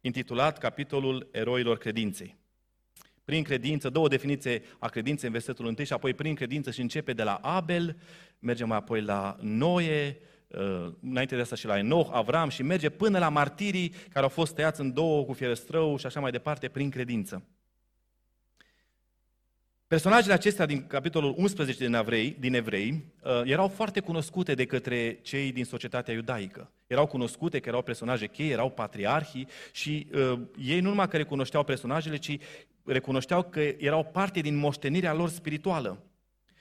intitulat 0.00 0.58
Capitolul 0.58 1.28
Eroilor 1.32 1.78
Credinței. 1.78 2.36
Prin 3.24 3.42
credință, 3.42 3.88
două 3.88 4.08
definiții 4.08 4.62
a 4.78 4.88
credinței 4.88 5.26
în 5.26 5.32
versetul 5.32 5.64
1 5.64 5.74
și 5.84 5.92
apoi 5.92 6.14
prin 6.14 6.34
credință 6.34 6.70
și 6.70 6.80
începe 6.80 7.12
de 7.12 7.22
la 7.22 7.34
Abel, 7.34 7.96
mergem 8.38 8.68
mai 8.68 8.76
apoi 8.76 9.02
la 9.02 9.36
Noe, 9.40 10.18
uh, 10.46 10.92
înainte 11.02 11.34
de 11.34 11.40
asta 11.40 11.56
și 11.56 11.66
la 11.66 11.78
Enoch, 11.78 12.10
Avram 12.12 12.48
și 12.48 12.62
merge 12.62 12.88
până 12.90 13.18
la 13.18 13.28
martirii 13.28 13.88
care 13.88 14.24
au 14.24 14.28
fost 14.28 14.54
tăiați 14.54 14.80
în 14.80 14.92
două 14.92 15.24
cu 15.24 15.32
fierăstrău 15.32 15.96
și 15.96 16.06
așa 16.06 16.20
mai 16.20 16.30
departe 16.30 16.68
prin 16.68 16.90
credință. 16.90 17.46
Personajele 19.88 20.32
acestea 20.32 20.66
din 20.66 20.86
capitolul 20.86 21.34
11 21.36 21.84
din 21.84 21.94
Evrei, 21.94 22.36
din 22.38 22.54
Evrei 22.54 23.04
uh, 23.22 23.30
erau 23.44 23.68
foarte 23.68 24.00
cunoscute 24.00 24.54
de 24.54 24.64
către 24.64 25.18
cei 25.22 25.52
din 25.52 25.64
societatea 25.64 26.14
iudaică. 26.14 26.70
Erau 26.86 27.06
cunoscute 27.06 27.60
că 27.60 27.68
erau 27.68 27.82
personaje 27.82 28.26
cheie, 28.26 28.50
erau 28.50 28.70
patriarhii 28.70 29.48
și 29.72 30.06
uh, 30.14 30.40
ei 30.58 30.80
nu 30.80 30.88
numai 30.88 31.08
că 31.08 31.16
recunoșteau 31.16 31.64
personajele, 31.64 32.16
ci 32.16 32.38
recunoșteau 32.84 33.42
că 33.42 33.60
erau 33.60 34.04
parte 34.04 34.40
din 34.40 34.56
moștenirea 34.56 35.14
lor 35.14 35.28
spirituală. 35.28 36.02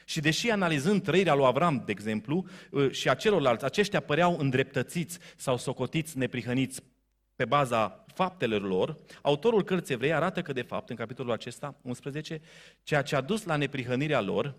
Și 0.05 0.19
deși 0.19 0.49
analizând 0.49 1.03
trăirea 1.03 1.33
lui 1.33 1.45
Avram, 1.45 1.83
de 1.85 1.91
exemplu, 1.91 2.45
uh, 2.71 2.91
și 2.91 3.09
a 3.09 3.13
celorlalți, 3.13 3.65
aceștia 3.65 3.99
păreau 3.99 4.37
îndreptățiți 4.37 5.19
sau 5.35 5.57
socotiți 5.57 6.17
neprihăniți 6.17 6.81
pe 7.35 7.45
baza 7.45 8.04
faptelor 8.15 8.61
lor, 8.61 8.97
autorul 9.21 9.63
cărții 9.63 9.93
evrei 9.93 10.13
arată 10.13 10.41
că, 10.41 10.53
de 10.53 10.61
fapt, 10.61 10.89
în 10.89 10.95
capitolul 10.95 11.31
acesta, 11.31 11.75
11, 11.81 12.41
ceea 12.83 13.01
ce 13.01 13.15
a 13.15 13.21
dus 13.21 13.43
la 13.43 13.55
neprihănirea 13.55 14.21
lor 14.21 14.55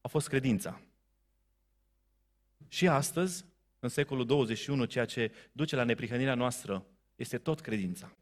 a 0.00 0.08
fost 0.08 0.28
credința. 0.28 0.80
Și 2.68 2.88
astăzi, 2.88 3.44
în 3.80 3.88
secolul 3.88 4.26
21, 4.26 4.84
ceea 4.84 5.04
ce 5.04 5.32
duce 5.52 5.76
la 5.76 5.84
neprihănirea 5.84 6.34
noastră 6.34 6.84
este 7.16 7.38
tot 7.38 7.60
credința. 7.60 8.12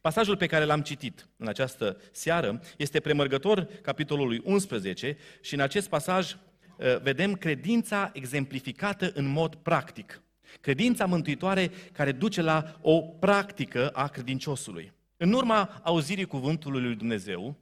Pasajul 0.00 0.36
pe 0.36 0.46
care 0.46 0.64
l-am 0.64 0.82
citit 0.82 1.28
în 1.36 1.48
această 1.48 2.00
seară 2.12 2.62
este 2.76 3.00
premărgător 3.00 3.68
capitolului 3.82 4.40
11 4.44 5.16
și 5.40 5.54
în 5.54 5.60
acest 5.60 5.88
pasaj 5.88 6.32
uh, 6.32 7.00
vedem 7.02 7.34
credința 7.34 8.10
exemplificată 8.12 9.12
în 9.14 9.26
mod 9.26 9.54
practic. 9.54 10.22
Credința 10.60 11.06
mântuitoare 11.06 11.70
care 11.92 12.12
duce 12.12 12.42
la 12.42 12.78
o 12.80 13.00
practică 13.00 13.88
a 13.88 14.08
credinciosului. 14.08 14.92
În 15.16 15.32
urma 15.32 15.80
auzirii 15.82 16.24
cuvântului 16.24 16.82
lui 16.82 16.94
Dumnezeu, 16.94 17.56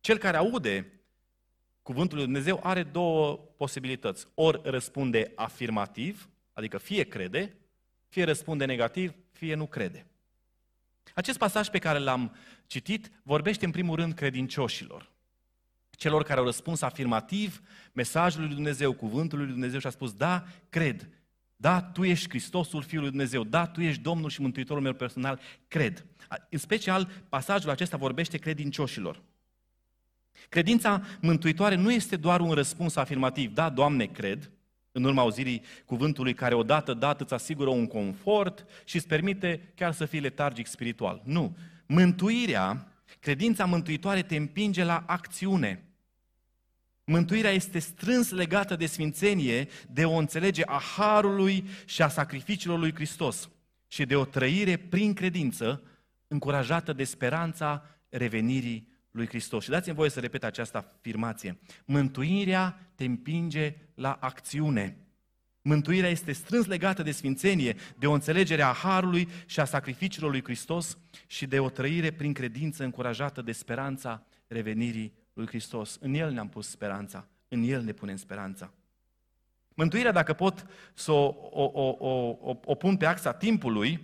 cel 0.00 0.18
care 0.18 0.36
aude 0.36 0.92
cuvântul 1.82 2.16
lui 2.16 2.26
Dumnezeu 2.26 2.60
are 2.62 2.82
două 2.82 3.36
posibilități. 3.56 4.26
Ori 4.34 4.60
răspunde 4.64 5.32
afirmativ, 5.34 6.28
adică 6.52 6.78
fie 6.78 7.02
crede, 7.02 7.56
fie 8.08 8.24
răspunde 8.24 8.64
negativ, 8.64 9.14
fie 9.32 9.54
nu 9.54 9.66
crede. 9.66 10.06
Acest 11.14 11.38
pasaj 11.38 11.68
pe 11.68 11.78
care 11.78 11.98
l-am 11.98 12.36
citit 12.66 13.10
vorbește 13.22 13.64
în 13.64 13.70
primul 13.70 13.96
rând 13.96 14.12
credincioșilor. 14.12 15.10
Celor 15.90 16.22
care 16.22 16.38
au 16.38 16.44
răspuns 16.44 16.82
afirmativ 16.82 17.62
mesajului 17.92 18.46
lui 18.46 18.54
Dumnezeu, 18.54 18.92
cuvântului 18.92 19.44
lui 19.44 19.52
Dumnezeu 19.52 19.78
și 19.78 19.86
a 19.86 19.90
spus, 19.90 20.12
da, 20.12 20.44
cred, 20.68 21.08
da, 21.60 21.80
Tu 21.82 22.04
ești 22.04 22.28
Hristosul 22.28 22.82
Fiul 22.82 23.00
lui 23.00 23.10
Dumnezeu. 23.10 23.44
Da, 23.44 23.66
Tu 23.66 23.80
ești 23.80 24.02
Domnul 24.02 24.30
și 24.30 24.40
Mântuitorul 24.40 24.82
meu 24.82 24.92
personal. 24.92 25.40
Cred. 25.68 26.06
În 26.50 26.58
special, 26.58 27.10
pasajul 27.28 27.70
acesta 27.70 27.96
vorbește 27.96 28.38
credincioșilor. 28.38 29.22
Credința 30.48 31.02
mântuitoare 31.20 31.74
nu 31.74 31.92
este 31.92 32.16
doar 32.16 32.40
un 32.40 32.52
răspuns 32.52 32.96
afirmativ. 32.96 33.54
Da, 33.54 33.68
Doamne, 33.68 34.04
cred, 34.04 34.50
în 34.92 35.04
urma 35.04 35.22
auzirii 35.22 35.62
cuvântului 35.84 36.34
care 36.34 36.54
odată 36.54 36.94
dat 36.94 37.20
îți 37.20 37.34
asigură 37.34 37.70
un 37.70 37.86
confort 37.86 38.66
și 38.84 38.96
îți 38.96 39.06
permite 39.06 39.72
chiar 39.74 39.92
să 39.92 40.04
fii 40.04 40.20
letargic 40.20 40.66
spiritual. 40.66 41.22
Nu. 41.24 41.56
Mântuirea, 41.86 42.86
credința 43.20 43.64
mântuitoare 43.64 44.22
te 44.22 44.36
împinge 44.36 44.84
la 44.84 45.04
acțiune. 45.06 45.87
Mântuirea 47.10 47.50
este 47.50 47.78
strâns 47.78 48.30
legată 48.30 48.76
de 48.76 48.86
sfințenie, 48.86 49.68
de 49.90 50.04
o 50.04 50.16
înțelege 50.16 50.62
a 50.64 50.80
harului 50.96 51.64
și 51.84 52.02
a 52.02 52.08
sacrificiilor 52.08 52.78
lui 52.78 52.94
Hristos 52.94 53.48
și 53.86 54.04
de 54.04 54.16
o 54.16 54.24
trăire 54.24 54.76
prin 54.76 55.14
credință, 55.14 55.82
încurajată 56.26 56.92
de 56.92 57.04
speranța 57.04 57.84
revenirii 58.08 58.88
lui 59.10 59.26
Hristos. 59.26 59.64
Și 59.64 59.70
dați-mi 59.70 59.94
voie 59.94 60.10
să 60.10 60.20
repet 60.20 60.44
această 60.44 60.78
afirmație. 60.78 61.58
Mântuirea 61.84 62.90
te 62.94 63.04
împinge 63.04 63.76
la 63.94 64.12
acțiune. 64.20 64.96
Mântuirea 65.62 66.10
este 66.10 66.32
strâns 66.32 66.66
legată 66.66 67.02
de 67.02 67.10
sfințenie, 67.10 67.76
de 67.98 68.06
o 68.06 68.12
înțelegere 68.12 68.62
a 68.62 68.72
harului 68.72 69.28
și 69.46 69.60
a 69.60 69.64
sacrificiilor 69.64 70.30
lui 70.30 70.42
Hristos 70.44 70.98
și 71.26 71.46
de 71.46 71.58
o 71.58 71.68
trăire 71.68 72.10
prin 72.10 72.32
credință 72.32 72.84
încurajată 72.84 73.42
de 73.42 73.52
speranța 73.52 74.26
revenirii 74.46 75.12
lui 75.38 75.46
Hristos. 75.46 75.98
În 76.00 76.14
El 76.14 76.32
ne-am 76.32 76.48
pus 76.48 76.68
speranța, 76.68 77.26
în 77.48 77.62
El 77.62 77.82
ne 77.82 77.92
punem 77.92 78.16
speranța. 78.16 78.72
Mântuirea, 79.74 80.12
dacă 80.12 80.32
pot 80.32 80.66
să 80.94 81.12
o, 81.12 81.34
o, 81.50 81.70
o, 81.72 82.36
o, 82.40 82.56
o 82.64 82.74
pun 82.74 82.96
pe 82.96 83.06
axa 83.06 83.32
timpului, 83.32 84.00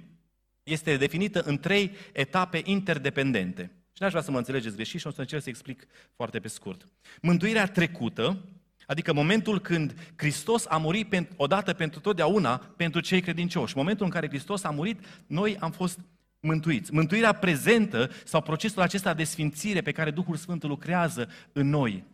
este 0.62 0.96
definită 0.96 1.40
în 1.40 1.58
trei 1.58 1.90
etape 2.12 2.60
interdependente. 2.64 3.62
Și 3.92 4.02
n-aș 4.02 4.10
vrea 4.10 4.22
să 4.22 4.30
mă 4.30 4.38
înțelegeți 4.38 4.74
greșit 4.74 5.00
și 5.00 5.06
o 5.06 5.10
să 5.10 5.20
încerc 5.20 5.42
să 5.42 5.48
explic 5.48 5.86
foarte 6.16 6.40
pe 6.40 6.48
scurt. 6.48 6.88
Mântuirea 7.22 7.66
trecută, 7.66 8.44
adică 8.86 9.12
momentul 9.12 9.60
când 9.60 10.12
Hristos 10.16 10.66
a 10.68 10.76
murit 10.76 11.28
odată 11.36 11.72
pentru 11.72 12.00
totdeauna 12.00 12.56
pentru 12.56 13.00
cei 13.00 13.20
credincioși. 13.20 13.76
Momentul 13.76 14.04
în 14.04 14.10
care 14.10 14.28
Hristos 14.28 14.64
a 14.64 14.70
murit, 14.70 15.04
noi 15.26 15.56
am 15.56 15.70
fost 15.70 15.98
mântuiți. 16.44 16.92
Mântuirea 16.92 17.32
prezentă 17.32 18.10
sau 18.24 18.42
procesul 18.42 18.82
acesta 18.82 19.14
de 19.14 19.24
sfințire 19.24 19.80
pe 19.80 19.92
care 19.92 20.10
Duhul 20.10 20.36
Sfânt 20.36 20.62
lucrează 20.62 21.28
în 21.52 21.68
noi, 21.68 22.04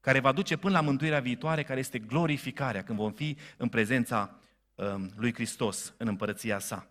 care 0.00 0.20
va 0.20 0.32
duce 0.32 0.56
până 0.56 0.72
la 0.72 0.80
mântuirea 0.80 1.20
viitoare, 1.20 1.62
care 1.62 1.80
este 1.80 1.98
glorificarea, 1.98 2.82
când 2.82 2.98
vom 2.98 3.12
fi 3.12 3.36
în 3.56 3.68
prezența 3.68 4.38
um, 4.74 5.10
lui 5.16 5.34
Hristos, 5.34 5.94
în 5.96 6.08
împărăția 6.08 6.58
sa. 6.58 6.90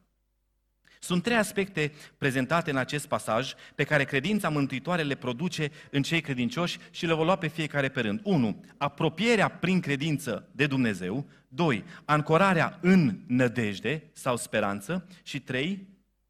Sunt 0.99 1.23
trei 1.23 1.37
aspecte 1.37 1.91
prezentate 2.17 2.69
în 2.69 2.77
acest 2.77 3.07
pasaj 3.07 3.53
pe 3.75 3.83
care 3.83 4.03
credința 4.03 4.49
mântuitoare 4.49 5.01
le 5.01 5.15
produce 5.15 5.71
în 5.91 6.01
cei 6.01 6.21
credincioși 6.21 6.77
și 6.91 7.05
le 7.05 7.13
voi 7.13 7.25
lua 7.25 7.35
pe 7.35 7.47
fiecare 7.47 7.89
pe 7.89 8.01
rând. 8.01 8.19
1. 8.23 8.63
Apropierea 8.77 9.47
prin 9.47 9.79
credință 9.79 10.49
de 10.51 10.67
Dumnezeu. 10.67 11.25
2. 11.47 11.83
Ancorarea 12.05 12.77
în 12.81 13.19
nădejde 13.27 14.03
sau 14.13 14.37
speranță. 14.37 15.07
Și 15.23 15.39
3 15.39 15.87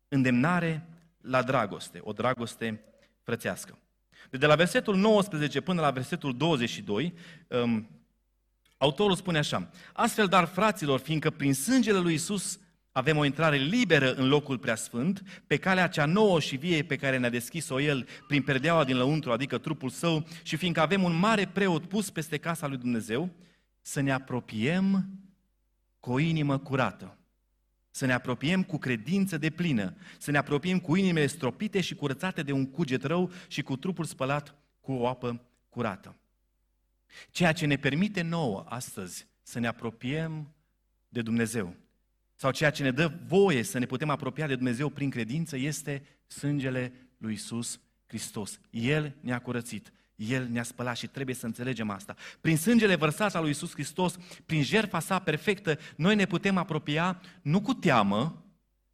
îndemnare 0.07 0.87
la 1.21 1.43
dragoste, 1.43 1.99
o 2.03 2.11
dragoste 2.11 2.83
frățească. 3.23 3.79
De 4.29 4.45
la 4.45 4.55
versetul 4.55 4.95
19 4.95 5.61
până 5.61 5.81
la 5.81 5.91
versetul 5.91 6.37
22, 6.37 7.13
um, 7.47 7.89
autorul 8.77 9.15
spune 9.15 9.37
așa, 9.37 9.69
Astfel, 9.93 10.27
dar 10.27 10.45
fraților, 10.45 10.99
fiindcă 10.99 11.29
prin 11.29 11.53
sângele 11.53 11.97
lui 11.97 12.13
Isus 12.13 12.59
avem 12.91 13.17
o 13.17 13.25
intrare 13.25 13.57
liberă 13.57 14.13
în 14.13 14.27
locul 14.27 14.57
preasfânt, 14.57 15.23
pe 15.47 15.57
calea 15.57 15.87
cea 15.87 16.05
nouă 16.05 16.39
și 16.39 16.55
vie 16.55 16.83
pe 16.83 16.95
care 16.95 17.17
ne-a 17.17 17.29
deschis-o 17.29 17.79
El 17.79 18.07
prin 18.27 18.41
perdeaua 18.41 18.83
din 18.83 18.97
lăuntru, 18.97 19.31
adică 19.31 19.57
trupul 19.57 19.89
Său, 19.89 20.27
și 20.43 20.55
fiindcă 20.55 20.81
avem 20.81 21.03
un 21.03 21.15
mare 21.19 21.47
preot 21.47 21.85
pus 21.85 22.09
peste 22.09 22.37
casa 22.37 22.67
lui 22.67 22.77
Dumnezeu, 22.77 23.29
să 23.81 24.01
ne 24.01 24.11
apropiem 24.11 25.09
cu 25.99 26.11
o 26.11 26.19
inimă 26.19 26.57
curată, 26.57 27.17
să 27.95 28.05
ne 28.05 28.13
apropiem 28.13 28.63
cu 28.63 28.77
credință 28.77 29.37
de 29.37 29.49
plină, 29.49 29.95
să 30.17 30.31
ne 30.31 30.37
apropiem 30.37 30.79
cu 30.79 30.95
inimile 30.95 31.25
stropite 31.25 31.81
și 31.81 31.95
curățate 31.95 32.43
de 32.43 32.51
un 32.51 32.71
cuget 32.71 33.03
rău 33.03 33.31
și 33.47 33.61
cu 33.61 33.75
trupul 33.75 34.05
spălat 34.05 34.55
cu 34.81 34.91
o 34.91 35.07
apă 35.07 35.41
curată. 35.69 36.15
Ceea 37.29 37.51
ce 37.51 37.65
ne 37.65 37.75
permite 37.75 38.21
nouă 38.21 38.65
astăzi 38.67 39.27
să 39.41 39.59
ne 39.59 39.67
apropiem 39.67 40.53
de 41.09 41.21
Dumnezeu 41.21 41.75
sau 42.33 42.51
ceea 42.51 42.69
ce 42.69 42.83
ne 42.83 42.91
dă 42.91 43.11
voie 43.27 43.63
să 43.63 43.77
ne 43.79 43.85
putem 43.85 44.09
apropia 44.09 44.47
de 44.47 44.55
Dumnezeu 44.55 44.89
prin 44.89 45.09
credință 45.09 45.57
este 45.57 46.05
sângele 46.27 46.93
lui 47.17 47.33
Isus 47.33 47.79
Hristos. 48.07 48.59
El 48.69 49.15
ne-a 49.19 49.39
curățit, 49.39 49.91
El 50.15 50.47
ne-a 50.51 50.63
spălat 50.63 50.97
și 50.97 51.07
trebuie 51.07 51.35
să 51.35 51.45
înțelegem 51.45 51.89
asta. 51.89 52.15
Prin 52.41 52.57
sângele 52.57 52.95
vărsat 52.95 53.35
al 53.35 53.41
lui 53.41 53.51
Isus 53.51 53.71
Hristos, 53.71 54.17
prin 54.45 54.63
jertfa 54.63 54.99
sa 54.99 55.19
perfectă, 55.19 55.79
noi 55.95 56.15
ne 56.15 56.25
putem 56.25 56.57
apropia 56.57 57.21
nu 57.41 57.61
cu 57.61 57.73
teamă, 57.73 58.44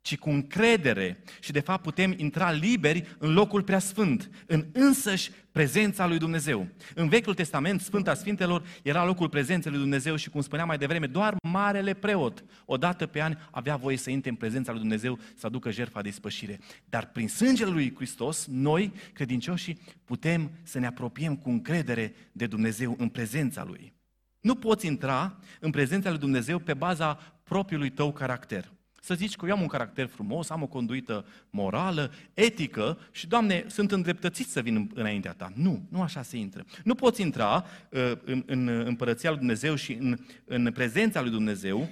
ci 0.02 0.18
cu 0.18 0.30
încredere 0.30 1.24
și 1.40 1.52
de 1.52 1.60
fapt 1.60 1.82
putem 1.82 2.14
intra 2.18 2.52
liberi 2.52 3.16
în 3.18 3.34
locul 3.34 3.64
preasfânt, 3.64 4.30
în 4.46 4.66
însăși 4.74 5.32
prezența 5.52 6.08
lui 6.08 6.18
Dumnezeu. 6.18 6.68
În 6.96 7.10
Vechiul 7.10 7.34
Testament, 7.34 7.82
Sfânta 7.82 8.14
Sfintelor 8.14 8.64
era 8.84 9.06
locul 9.06 9.30
prezenței 9.30 9.72
lui 9.72 9.80
Dumnezeu 9.80 10.16
și 10.16 10.30
cum 10.30 10.42
spuneam 10.42 10.68
mai 10.68 10.78
devreme, 10.78 11.08
doar 11.08 11.36
marele 11.44 11.94
preot, 11.94 12.44
o 12.66 12.78
dată 12.78 13.06
pe 13.06 13.22
an, 13.22 13.38
avea 13.52 13.76
voie 13.76 13.98
să 13.98 14.10
intre 14.10 14.30
în 14.30 14.36
prezența 14.36 14.72
lui 14.72 14.82
Dumnezeu 14.82 15.20
să 15.36 15.46
aducă 15.46 15.72
jertfa 15.72 16.02
de 16.02 16.08
ispășire. 16.08 16.60
Dar 16.86 17.08
prin 17.08 17.28
sângele 17.28 17.72
lui 17.72 17.96
Hristos, 17.96 18.48
noi, 18.48 18.94
credincioșii, 19.14 19.80
putem 20.06 20.52
să 20.64 20.80
ne 20.80 20.88
apropiem 20.88 21.36
cu 21.36 21.50
încredere 21.50 22.14
de 22.32 22.48
Dumnezeu 22.48 22.96
în 22.98 23.10
prezența 23.10 23.64
lui. 23.64 23.94
Nu 24.40 24.56
poți 24.56 24.86
intra 24.86 25.40
în 25.60 25.70
prezența 25.72 26.10
lui 26.10 26.20
Dumnezeu 26.20 26.60
pe 26.60 26.74
baza 26.74 27.14
propriului 27.44 27.90
tău 27.90 28.12
caracter. 28.12 28.72
Să 29.04 29.14
zici 29.14 29.36
că 29.36 29.46
eu 29.46 29.54
am 29.54 29.62
un 29.62 29.68
caracter 29.68 30.08
frumos, 30.08 30.50
am 30.50 30.62
o 30.62 30.68
conduită 30.68 31.26
morală, 31.50 32.12
etică 32.34 32.98
și, 33.12 33.28
Doamne, 33.28 33.66
sunt 33.68 33.92
îndreptățit 33.92 34.50
să 34.50 34.62
vin 34.62 34.92
înaintea 34.94 35.34
Ta. 35.34 35.52
Nu, 35.56 35.86
nu 35.90 36.02
așa 36.02 36.22
se 36.22 36.38
intră. 36.38 36.66
Nu 36.84 36.96
poți 36.96 37.22
intra 37.22 37.66
uh, 37.90 38.12
în, 38.26 38.44
în 38.46 38.68
împărăția 38.68 39.30
lui 39.30 39.40
Dumnezeu 39.40 39.76
și 39.76 39.94
în, 39.94 40.18
în 40.46 40.72
prezența 40.72 41.22
lui 41.22 41.30
Dumnezeu, 41.30 41.90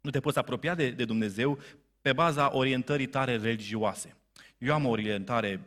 nu 0.00 0.10
te 0.10 0.20
poți 0.20 0.38
apropia 0.38 0.74
de, 0.74 0.90
de 0.90 1.04
Dumnezeu 1.04 1.58
pe 2.00 2.12
baza 2.12 2.56
orientării 2.56 3.06
tare 3.06 3.36
religioase. 3.36 4.16
Eu 4.58 4.74
am 4.74 4.84
o 4.84 4.90
orientare 4.90 5.60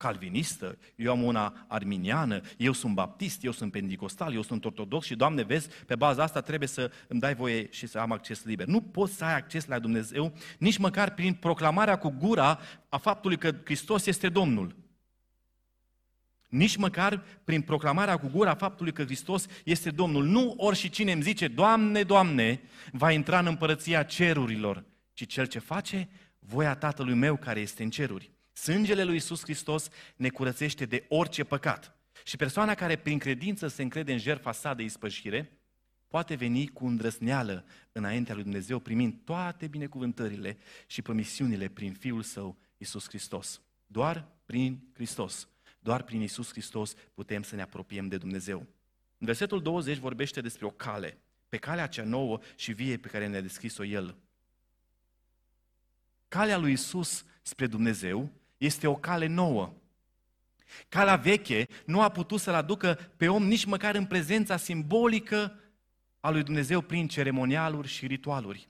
calvinistă, 0.00 0.78
eu 0.96 1.10
am 1.10 1.22
una 1.22 1.64
arminiană, 1.68 2.40
eu 2.56 2.72
sunt 2.72 2.94
baptist, 2.94 3.44
eu 3.44 3.52
sunt 3.52 3.72
pentecostal, 3.72 4.34
eu 4.34 4.42
sunt 4.42 4.64
ortodox 4.64 5.06
și, 5.06 5.14
Doamne, 5.14 5.42
vezi, 5.42 5.68
pe 5.86 5.94
baza 5.94 6.22
asta 6.22 6.40
trebuie 6.40 6.68
să 6.68 6.90
îmi 7.08 7.20
dai 7.20 7.34
voie 7.34 7.70
și 7.70 7.86
să 7.86 7.98
am 7.98 8.12
acces 8.12 8.44
liber. 8.44 8.66
Nu 8.66 8.80
poți 8.80 9.14
să 9.14 9.24
ai 9.24 9.34
acces 9.34 9.66
la 9.66 9.78
Dumnezeu 9.78 10.32
nici 10.58 10.76
măcar 10.76 11.14
prin 11.14 11.34
proclamarea 11.34 11.98
cu 11.98 12.08
gura 12.18 12.60
a 12.88 12.96
faptului 12.96 13.38
că 13.38 13.52
Hristos 13.64 14.06
este 14.06 14.28
Domnul. 14.28 14.76
Nici 16.48 16.76
măcar 16.76 17.22
prin 17.44 17.62
proclamarea 17.62 18.16
cu 18.16 18.28
gura 18.28 18.54
faptului 18.54 18.92
că 18.92 19.04
Hristos 19.04 19.46
este 19.64 19.90
Domnul. 19.90 20.24
Nu 20.24 20.54
ori 20.56 20.76
și 20.76 20.90
cine 20.90 21.12
îmi 21.12 21.22
zice, 21.22 21.48
Doamne, 21.48 22.02
Doamne, 22.02 22.60
va 22.92 23.12
intra 23.12 23.38
în 23.38 23.46
împărăția 23.46 24.02
cerurilor, 24.02 24.84
ci 25.12 25.26
cel 25.26 25.46
ce 25.46 25.58
face 25.58 26.08
voia 26.38 26.74
Tatălui 26.74 27.14
meu 27.14 27.36
care 27.36 27.60
este 27.60 27.82
în 27.82 27.90
ceruri. 27.90 28.30
Sângele 28.60 29.04
lui 29.04 29.16
Isus 29.16 29.42
Hristos 29.42 29.88
ne 30.16 30.28
curățește 30.28 30.84
de 30.84 31.04
orice 31.08 31.44
păcat. 31.44 31.96
Și 32.24 32.36
persoana 32.36 32.74
care 32.74 32.96
prin 32.96 33.18
credință 33.18 33.68
se 33.68 33.82
încrede 33.82 34.12
în 34.12 34.18
jertfa 34.18 34.52
sa 34.52 34.74
de 34.74 34.82
ispășire, 34.82 35.58
poate 36.08 36.34
veni 36.34 36.68
cu 36.68 36.86
îndrăsneală 36.86 37.64
înaintea 37.92 38.34
lui 38.34 38.42
Dumnezeu, 38.42 38.78
primind 38.78 39.14
toate 39.24 39.66
binecuvântările 39.66 40.58
și 40.86 41.02
promisiunile 41.02 41.68
prin 41.68 41.92
Fiul 41.92 42.22
Său, 42.22 42.56
Isus 42.76 43.08
Hristos. 43.08 43.60
Doar 43.86 44.28
prin 44.46 44.80
Hristos, 44.94 45.48
doar 45.78 46.02
prin 46.02 46.20
Isus 46.20 46.50
Hristos 46.50 46.94
putem 47.14 47.42
să 47.42 47.54
ne 47.54 47.62
apropiem 47.62 48.08
de 48.08 48.16
Dumnezeu. 48.16 48.58
În 49.18 49.26
versetul 49.26 49.62
20 49.62 49.96
vorbește 49.96 50.40
despre 50.40 50.66
o 50.66 50.70
cale, 50.70 51.18
pe 51.48 51.56
calea 51.56 51.86
cea 51.86 52.04
nouă 52.04 52.38
și 52.56 52.72
vie 52.72 52.96
pe 52.96 53.08
care 53.08 53.26
ne-a 53.26 53.40
deschis-o 53.40 53.84
El. 53.84 54.16
Calea 56.28 56.58
lui 56.58 56.72
Isus 56.72 57.24
spre 57.42 57.66
Dumnezeu 57.66 58.39
este 58.60 58.86
o 58.86 58.94
cale 58.94 59.26
nouă. 59.26 59.72
Calea 60.88 61.16
veche 61.16 61.66
nu 61.84 62.02
a 62.02 62.08
putut 62.08 62.40
să-l 62.40 62.54
aducă 62.54 62.98
pe 63.16 63.28
om 63.28 63.46
nici 63.46 63.64
măcar 63.64 63.94
în 63.94 64.04
prezența 64.04 64.56
simbolică 64.56 65.60
a 66.20 66.30
lui 66.30 66.42
Dumnezeu 66.42 66.80
prin 66.80 67.08
ceremonialuri 67.08 67.88
și 67.88 68.06
ritualuri, 68.06 68.68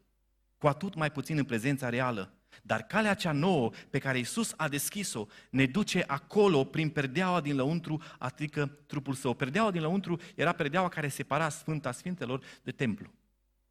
cu 0.59 0.66
atât 0.66 0.94
mai 0.94 1.11
puțin 1.11 1.38
în 1.38 1.44
prezența 1.44 1.88
reală. 1.88 2.33
Dar 2.62 2.83
calea 2.83 3.14
cea 3.14 3.33
nouă 3.33 3.70
pe 3.90 3.98
care 3.98 4.18
Isus 4.18 4.53
a 4.57 4.68
deschis-o 4.68 5.26
ne 5.50 5.66
duce 5.66 6.05
acolo 6.07 6.64
prin 6.64 6.88
perdeaua 6.88 7.40
din 7.40 7.57
lăuntru, 7.57 8.03
adică 8.18 8.66
trupul 8.87 9.14
său. 9.14 9.35
Perdeaua 9.35 9.70
din 9.70 9.81
lăuntru 9.81 10.20
era 10.35 10.53
perdeaua 10.53 10.88
care 10.88 11.09
separa 11.09 11.48
Sfânta 11.48 11.92
Sfintelor 11.92 12.42
de 12.62 12.70
templu. 12.70 13.12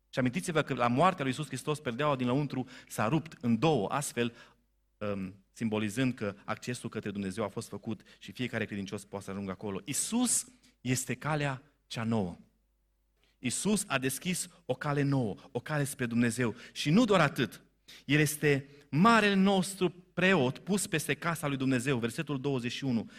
Și 0.10 0.20
amintiți-vă 0.20 0.62
că 0.62 0.74
la 0.74 0.88
moartea 0.88 1.24
lui 1.24 1.34
Isus 1.34 1.48
Hristos 1.48 1.80
perdeaua 1.80 2.16
din 2.16 2.28
lăuntru 2.28 2.68
s-a 2.88 3.08
rupt 3.08 3.38
în 3.42 3.60
două, 3.60 3.88
astfel 3.88 4.26
um, 4.26 4.34
simbolizând 5.52 6.14
că 6.14 6.36
accesul 6.46 6.90
către 6.90 7.12
Dumnezeu 7.12 7.44
a 7.44 7.48
fost 7.48 7.68
făcut 7.68 8.02
și 8.20 8.32
fiecare 8.32 8.66
credincios 8.66 9.06
poate 9.06 9.26
să 9.26 9.32
ajungă 9.32 9.52
acolo. 9.52 9.82
Isus 9.86 10.48
este 10.82 11.16
calea 11.16 11.62
cea 11.88 12.04
nouă. 12.04 12.38
Isus 13.40 13.84
a 13.88 13.98
deschis 13.98 14.48
o 14.66 14.74
cale 14.74 15.02
nouă, 15.02 15.36
o 15.52 15.60
cale 15.60 15.84
spre 15.84 16.06
Dumnezeu. 16.06 16.56
Și 16.72 16.90
nu 16.90 17.06
doar 17.06 17.20
atât, 17.20 17.62
El 18.06 18.20
este 18.20 18.70
marele 18.90 19.34
nostru 19.34 19.90
preot 19.90 20.58
pus 20.58 20.88
peste 20.88 21.14
casa 21.14 21.48
lui 21.48 21.58
Dumnezeu, 21.58 21.98
versetul 21.98 22.40
21. 22.40 23.10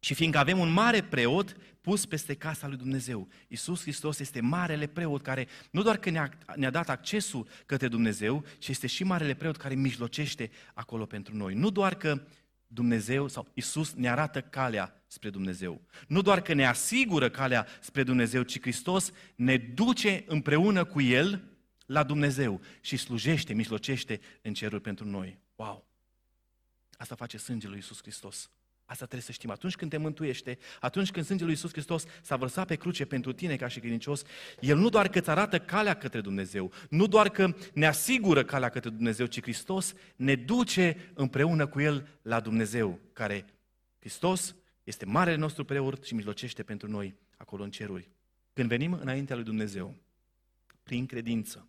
Și 0.00 0.14
fiindcă 0.14 0.38
avem 0.38 0.58
un 0.58 0.72
mare 0.72 1.02
preot 1.02 1.56
pus 1.82 2.06
peste 2.06 2.34
casa 2.34 2.66
lui 2.68 2.76
Dumnezeu, 2.76 3.28
Isus 3.48 3.80
Hristos 3.80 4.18
este 4.18 4.40
marele 4.40 4.86
preot 4.86 5.22
care 5.22 5.48
nu 5.70 5.82
doar 5.82 5.96
că 5.96 6.10
ne-a, 6.10 6.30
ne 6.56 6.70
dat 6.70 6.88
accesul 6.88 7.48
către 7.66 7.88
Dumnezeu, 7.88 8.44
ci 8.58 8.68
este 8.68 8.86
și 8.86 9.04
marele 9.04 9.34
preot 9.34 9.56
care 9.56 9.74
mijlocește 9.74 10.50
acolo 10.74 11.06
pentru 11.06 11.36
noi. 11.36 11.54
Nu 11.54 11.70
doar 11.70 11.94
că 11.94 12.22
Dumnezeu 12.66 13.28
sau 13.28 13.48
Isus 13.54 13.92
ne 13.92 14.10
arată 14.10 14.40
calea 14.40 15.02
spre 15.06 15.30
Dumnezeu. 15.30 15.80
Nu 16.08 16.22
doar 16.22 16.42
că 16.42 16.52
ne 16.52 16.66
asigură 16.66 17.30
calea 17.30 17.66
spre 17.80 18.02
Dumnezeu, 18.02 18.42
ci 18.42 18.60
Hristos 18.60 19.12
ne 19.34 19.56
duce 19.56 20.24
împreună 20.26 20.84
cu 20.84 21.00
El 21.00 21.42
la 21.86 22.02
Dumnezeu 22.02 22.60
și 22.80 22.96
slujește, 22.96 23.52
mijlocește 23.52 24.20
în 24.42 24.54
cerul 24.54 24.80
pentru 24.80 25.06
noi. 25.06 25.38
Wow! 25.54 25.86
Asta 26.92 27.14
face 27.14 27.36
sângele 27.36 27.70
lui 27.70 27.80
Isus 27.80 28.00
Hristos. 28.02 28.50
Asta 28.92 29.04
trebuie 29.04 29.26
să 29.26 29.32
știm. 29.32 29.50
Atunci 29.50 29.76
când 29.76 29.90
te 29.90 29.96
mântuiește, 29.96 30.58
atunci 30.80 31.10
când 31.10 31.24
sângele 31.24 31.48
lui 31.48 31.56
Iisus 31.58 31.72
Hristos 31.72 32.04
s-a 32.22 32.36
vărsat 32.36 32.66
pe 32.66 32.74
cruce 32.74 33.04
pentru 33.04 33.32
tine 33.32 33.56
ca 33.56 33.68
și 33.68 33.80
credincios, 33.80 34.22
El 34.60 34.76
nu 34.76 34.88
doar 34.88 35.08
că 35.08 35.18
îți 35.18 35.30
arată 35.30 35.58
calea 35.58 35.94
către 35.94 36.20
Dumnezeu, 36.20 36.72
nu 36.88 37.06
doar 37.06 37.28
că 37.28 37.54
ne 37.74 37.86
asigură 37.86 38.44
calea 38.44 38.68
către 38.68 38.90
Dumnezeu, 38.90 39.26
ci 39.26 39.42
Hristos 39.42 39.94
ne 40.16 40.34
duce 40.34 41.10
împreună 41.14 41.66
cu 41.66 41.80
El 41.80 42.08
la 42.22 42.40
Dumnezeu, 42.40 43.00
care 43.12 43.44
Hristos 43.98 44.54
este 44.84 45.04
marele 45.04 45.36
nostru 45.36 45.64
preot 45.64 46.04
și 46.04 46.14
mijlocește 46.14 46.62
pentru 46.62 46.88
noi 46.88 47.14
acolo 47.36 47.62
în 47.62 47.70
ceruri. 47.70 48.10
Când 48.52 48.68
venim 48.68 48.92
înaintea 48.92 49.36
lui 49.36 49.44
Dumnezeu, 49.44 49.94
prin 50.82 51.06
credință, 51.06 51.68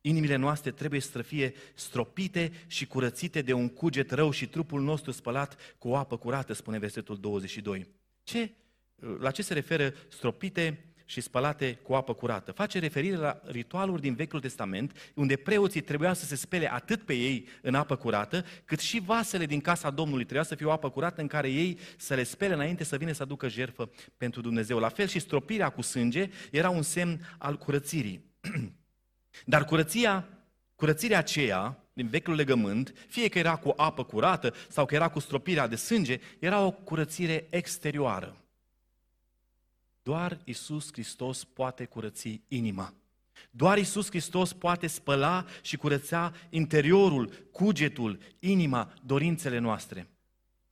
Inimile 0.00 0.36
noastre 0.36 0.70
trebuie 0.70 1.00
să 1.00 1.22
fie 1.22 1.54
stropite 1.74 2.52
și 2.66 2.86
curățite 2.86 3.42
de 3.42 3.52
un 3.52 3.68
cuget 3.68 4.10
rău 4.10 4.30
și 4.30 4.46
trupul 4.46 4.80
nostru 4.80 5.10
spălat 5.10 5.56
cu 5.78 5.88
o 5.88 5.96
apă 5.96 6.16
curată, 6.16 6.52
spune 6.52 6.78
versetul 6.78 7.16
22. 7.20 7.86
Ce, 8.22 8.50
la 9.18 9.30
ce 9.30 9.42
se 9.42 9.54
referă 9.54 9.94
stropite 10.08 10.84
și 11.04 11.20
spălate 11.20 11.78
cu 11.82 11.94
apă 11.94 12.14
curată? 12.14 12.52
Face 12.52 12.78
referire 12.78 13.16
la 13.16 13.40
ritualuri 13.44 14.00
din 14.00 14.14
Vechiul 14.14 14.40
Testament, 14.40 15.12
unde 15.14 15.36
preoții 15.36 15.80
trebuia 15.80 16.12
să 16.12 16.24
se 16.24 16.36
spele 16.36 16.72
atât 16.72 17.02
pe 17.02 17.14
ei 17.14 17.48
în 17.62 17.74
apă 17.74 17.96
curată, 17.96 18.44
cât 18.64 18.78
și 18.78 19.00
vasele 19.00 19.46
din 19.46 19.60
casa 19.60 19.90
Domnului 19.90 20.24
trebuia 20.24 20.44
să 20.44 20.54
fie 20.54 20.66
o 20.66 20.72
apă 20.72 20.90
curată 20.90 21.20
în 21.20 21.26
care 21.26 21.50
ei 21.50 21.78
să 21.96 22.14
le 22.14 22.22
spele 22.22 22.54
înainte 22.54 22.84
să 22.84 22.96
vină 22.96 23.12
să 23.12 23.22
aducă 23.22 23.48
jertfă 23.48 23.90
pentru 24.16 24.40
Dumnezeu. 24.40 24.78
La 24.78 24.88
fel 24.88 25.06
și 25.06 25.18
stropirea 25.18 25.68
cu 25.68 25.82
sânge 25.82 26.30
era 26.50 26.70
un 26.70 26.82
semn 26.82 27.20
al 27.38 27.58
curățirii. 27.58 28.32
Dar 29.44 29.64
curăția, 29.64 30.28
curățirea 30.74 31.18
aceea 31.18 31.78
din 31.92 32.08
vechiul 32.08 32.34
legământ, 32.34 32.94
fie 33.08 33.28
că 33.28 33.38
era 33.38 33.56
cu 33.56 33.72
apă 33.76 34.04
curată 34.04 34.54
sau 34.68 34.86
că 34.86 34.94
era 34.94 35.08
cu 35.08 35.18
stropirea 35.18 35.66
de 35.66 35.76
sânge, 35.76 36.20
era 36.38 36.60
o 36.60 36.70
curățire 36.70 37.46
exterioară. 37.50 38.36
Doar 40.02 40.38
Isus 40.44 40.92
Hristos 40.92 41.44
poate 41.44 41.84
curăți 41.84 42.40
inima. 42.48 42.94
Doar 43.50 43.78
Isus 43.78 44.08
Hristos 44.08 44.52
poate 44.52 44.86
spăla 44.86 45.46
și 45.62 45.76
curăța 45.76 46.32
interiorul, 46.50 47.48
cugetul, 47.52 48.18
inima, 48.38 48.92
dorințele 49.02 49.58
noastre. 49.58 50.08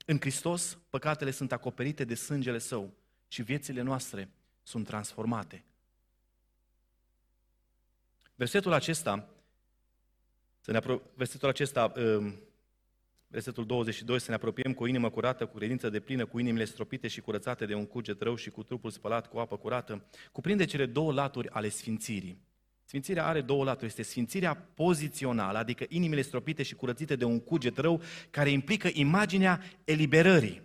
În 0.07 0.21
Hristos, 0.21 0.79
păcatele 0.91 1.31
sunt 1.31 1.53
acoperite 1.53 2.05
de 2.05 2.15
sângele 2.15 2.59
Său 2.59 2.93
și 3.29 3.43
viețile 3.43 3.83
noastre 3.83 4.31
sunt 4.63 4.87
transformate. 4.87 5.65
Versetul 8.43 8.73
acesta, 8.73 9.29
să 10.61 10.71
ne 10.71 10.79
apro- 10.81 11.03
versetul 11.15 11.49
acesta, 11.49 11.93
um, 11.97 12.35
versetul 13.27 13.67
22, 13.67 14.21
să 14.21 14.27
ne 14.29 14.35
apropiem 14.35 14.73
cu 14.73 14.83
o 14.83 14.87
inimă 14.87 15.11
curată, 15.11 15.47
cu 15.47 15.57
credință 15.57 15.91
de 15.91 16.01
plină, 16.01 16.27
cu 16.27 16.39
inimile 16.39 16.65
stropite 16.65 17.09
și 17.09 17.21
curățate 17.21 17.67
de 17.67 17.75
un 17.75 17.87
cuget 17.87 18.21
rău 18.21 18.35
și 18.35 18.51
cu 18.51 18.63
trupul 18.63 18.91
spălat 18.91 19.29
cu 19.29 19.39
apă 19.39 19.57
curată, 19.57 20.05
cuprinde 20.33 20.65
cele 20.65 20.87
două 20.87 21.13
laturi 21.13 21.49
ale 21.49 21.69
sfințirii. 21.69 22.39
Sfințirea 22.85 23.27
are 23.27 23.41
două 23.41 23.65
laturi. 23.65 23.87
Este 23.87 24.03
sfințirea 24.03 24.55
pozițională, 24.55 25.59
adică 25.59 25.85
inimile 25.89 26.23
stropite 26.23 26.63
și 26.63 26.75
curățite 26.75 27.17
de 27.17 27.25
un 27.25 27.41
cuget 27.41 27.79
rău, 27.79 28.03
care 28.31 28.51
implică 28.51 28.89
imaginea 28.93 29.63
eliberării. 29.85 30.63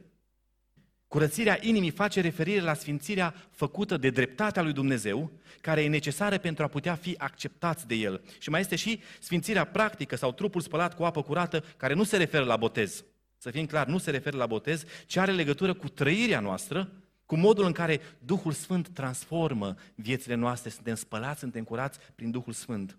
Curățirea 1.07 1.57
inimii 1.61 1.89
face 1.89 2.21
referire 2.21 2.61
la 2.61 2.73
sfințirea 2.73 3.33
făcută 3.51 3.97
de 3.97 4.09
dreptatea 4.09 4.61
lui 4.61 4.73
Dumnezeu, 4.73 5.31
care 5.61 5.83
e 5.83 5.87
necesară 5.87 6.37
pentru 6.37 6.63
a 6.63 6.67
putea 6.67 6.95
fi 6.95 7.15
acceptați 7.17 7.87
de 7.87 7.95
El. 7.95 8.21
Și 8.39 8.49
mai 8.49 8.59
este 8.59 8.75
și 8.75 9.01
sfințirea 9.19 9.65
practică 9.65 10.15
sau 10.15 10.31
trupul 10.31 10.61
spălat 10.61 10.95
cu 10.95 11.03
apă 11.03 11.21
curată, 11.21 11.63
care 11.77 11.93
nu 11.93 12.03
se 12.03 12.17
referă 12.17 12.43
la 12.43 12.57
botez. 12.57 13.03
Să 13.37 13.49
fim 13.49 13.65
clar, 13.65 13.87
nu 13.87 13.97
se 13.97 14.11
referă 14.11 14.37
la 14.37 14.45
botez, 14.45 14.83
ci 15.05 15.17
are 15.17 15.31
legătură 15.31 15.73
cu 15.73 15.89
trăirea 15.89 16.39
noastră, 16.39 16.91
cu 17.25 17.35
modul 17.35 17.65
în 17.65 17.71
care 17.71 18.01
Duhul 18.19 18.51
Sfânt 18.51 18.87
transformă 18.87 19.75
viețile 19.95 20.35
noastre, 20.35 20.69
suntem 20.69 20.95
spălați, 20.95 21.39
suntem 21.39 21.63
curați 21.63 21.99
prin 22.15 22.31
Duhul 22.31 22.53
Sfânt. 22.53 22.97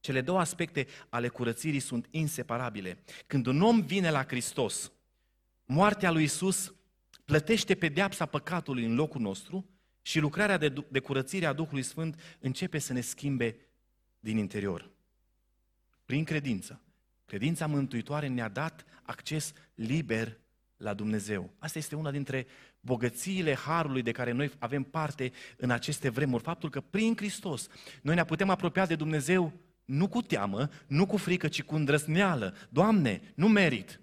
Cele 0.00 0.20
două 0.20 0.38
aspecte 0.38 0.86
ale 1.08 1.28
curățirii 1.28 1.80
sunt 1.80 2.06
inseparabile. 2.10 2.98
Când 3.26 3.46
un 3.46 3.60
om 3.60 3.80
vine 3.80 4.10
la 4.10 4.24
Hristos, 4.24 4.92
moartea 5.70 6.10
lui 6.10 6.22
Isus 6.22 6.74
plătește 7.24 7.74
pedeapsa 7.74 8.26
păcatului 8.26 8.84
în 8.84 8.94
locul 8.94 9.20
nostru 9.20 9.68
și 10.02 10.18
lucrarea 10.18 10.56
de, 10.56 10.72
de 10.88 10.98
curățire 10.98 11.46
a 11.46 11.52
Duhului 11.52 11.82
Sfânt 11.82 12.36
începe 12.40 12.78
să 12.78 12.92
ne 12.92 13.00
schimbe 13.00 13.56
din 14.20 14.36
interior. 14.36 14.90
Prin 16.04 16.24
credință. 16.24 16.80
Credința 17.24 17.66
mântuitoare 17.66 18.26
ne-a 18.26 18.48
dat 18.48 18.84
acces 19.02 19.52
liber 19.74 20.38
la 20.76 20.94
Dumnezeu. 20.94 21.50
Asta 21.58 21.78
este 21.78 21.94
una 21.94 22.10
dintre 22.10 22.46
bogățiile 22.80 23.54
harului 23.54 24.02
de 24.02 24.12
care 24.12 24.32
noi 24.32 24.50
avem 24.58 24.82
parte 24.82 25.32
în 25.56 25.70
aceste 25.70 26.08
vremuri. 26.08 26.42
Faptul 26.42 26.70
că 26.70 26.80
prin 26.80 27.16
Hristos 27.16 27.66
noi 28.02 28.14
ne 28.14 28.24
putem 28.24 28.50
apropia 28.50 28.86
de 28.86 28.94
Dumnezeu 28.94 29.52
nu 29.84 30.08
cu 30.08 30.22
teamă, 30.22 30.68
nu 30.86 31.06
cu 31.06 31.16
frică, 31.16 31.48
ci 31.48 31.62
cu 31.62 31.74
îndrăzneală. 31.74 32.54
Doamne, 32.68 33.20
nu 33.34 33.48
merit. 33.48 34.00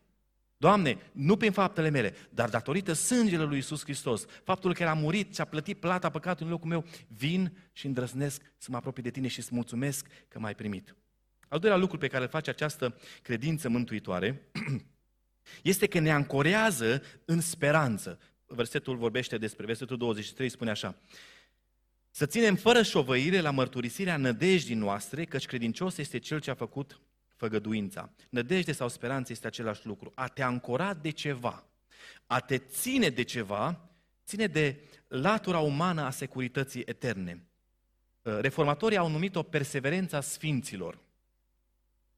Doamne, 0.57 0.97
nu 1.11 1.37
prin 1.37 1.51
faptele 1.51 1.89
mele, 1.89 2.15
dar 2.29 2.49
datorită 2.49 2.93
sângele 2.93 3.43
lui 3.43 3.57
Isus 3.57 3.83
Hristos, 3.83 4.25
faptul 4.43 4.73
că 4.73 4.83
El 4.83 4.89
a 4.89 4.93
murit 4.93 5.35
și 5.35 5.41
a 5.41 5.45
plătit 5.45 5.79
plata 5.79 6.09
păcatului 6.09 6.45
în 6.45 6.51
locul 6.51 6.69
meu, 6.69 6.85
vin 7.07 7.57
și 7.73 7.85
îndrăznesc 7.85 8.41
să 8.57 8.67
mă 8.71 8.77
apropii 8.77 9.03
de 9.03 9.09
tine 9.09 9.27
și 9.27 9.39
îți 9.39 9.55
mulțumesc 9.55 10.07
că 10.27 10.39
m-ai 10.39 10.55
primit. 10.55 10.95
Al 11.47 11.59
doilea 11.59 11.79
lucru 11.79 11.97
pe 11.97 12.07
care 12.07 12.23
îl 12.23 12.29
face 12.29 12.49
această 12.49 12.99
credință 13.21 13.69
mântuitoare 13.69 14.49
este 15.63 15.87
că 15.87 15.99
ne 15.99 16.11
ancorează 16.11 17.01
în 17.25 17.41
speranță. 17.41 18.19
Versetul 18.45 18.97
vorbește 18.97 19.37
despre, 19.37 19.65
versetul 19.65 19.97
23 19.97 20.49
spune 20.49 20.69
așa, 20.69 20.95
să 22.11 22.25
ținem 22.25 22.55
fără 22.55 22.81
șovăire 22.83 23.39
la 23.39 23.51
mărturisirea 23.51 24.17
nădejdii 24.17 24.75
noastre, 24.75 25.25
căci 25.25 25.45
credincios 25.45 25.97
este 25.97 26.17
cel 26.17 26.39
ce 26.39 26.51
a 26.51 26.55
făcut 26.55 27.01
făgăduința. 27.37 28.09
Nădejde 28.29 28.71
sau 28.71 28.89
speranță 28.89 29.31
este 29.31 29.47
același 29.47 29.85
lucru. 29.85 30.11
A 30.15 30.27
te 30.27 30.41
ancora 30.41 30.93
de 30.93 31.09
ceva, 31.09 31.63
a 32.25 32.39
te 32.39 32.57
ține 32.57 33.09
de 33.09 33.23
ceva, 33.23 33.89
ține 34.25 34.47
de 34.47 34.79
latura 35.07 35.59
umană 35.59 36.01
a 36.01 36.09
securității 36.09 36.83
eterne. 36.85 37.41
Reformatorii 38.21 38.97
au 38.97 39.09
numit-o 39.09 39.43
perseverența 39.43 40.21
sfinților 40.21 41.05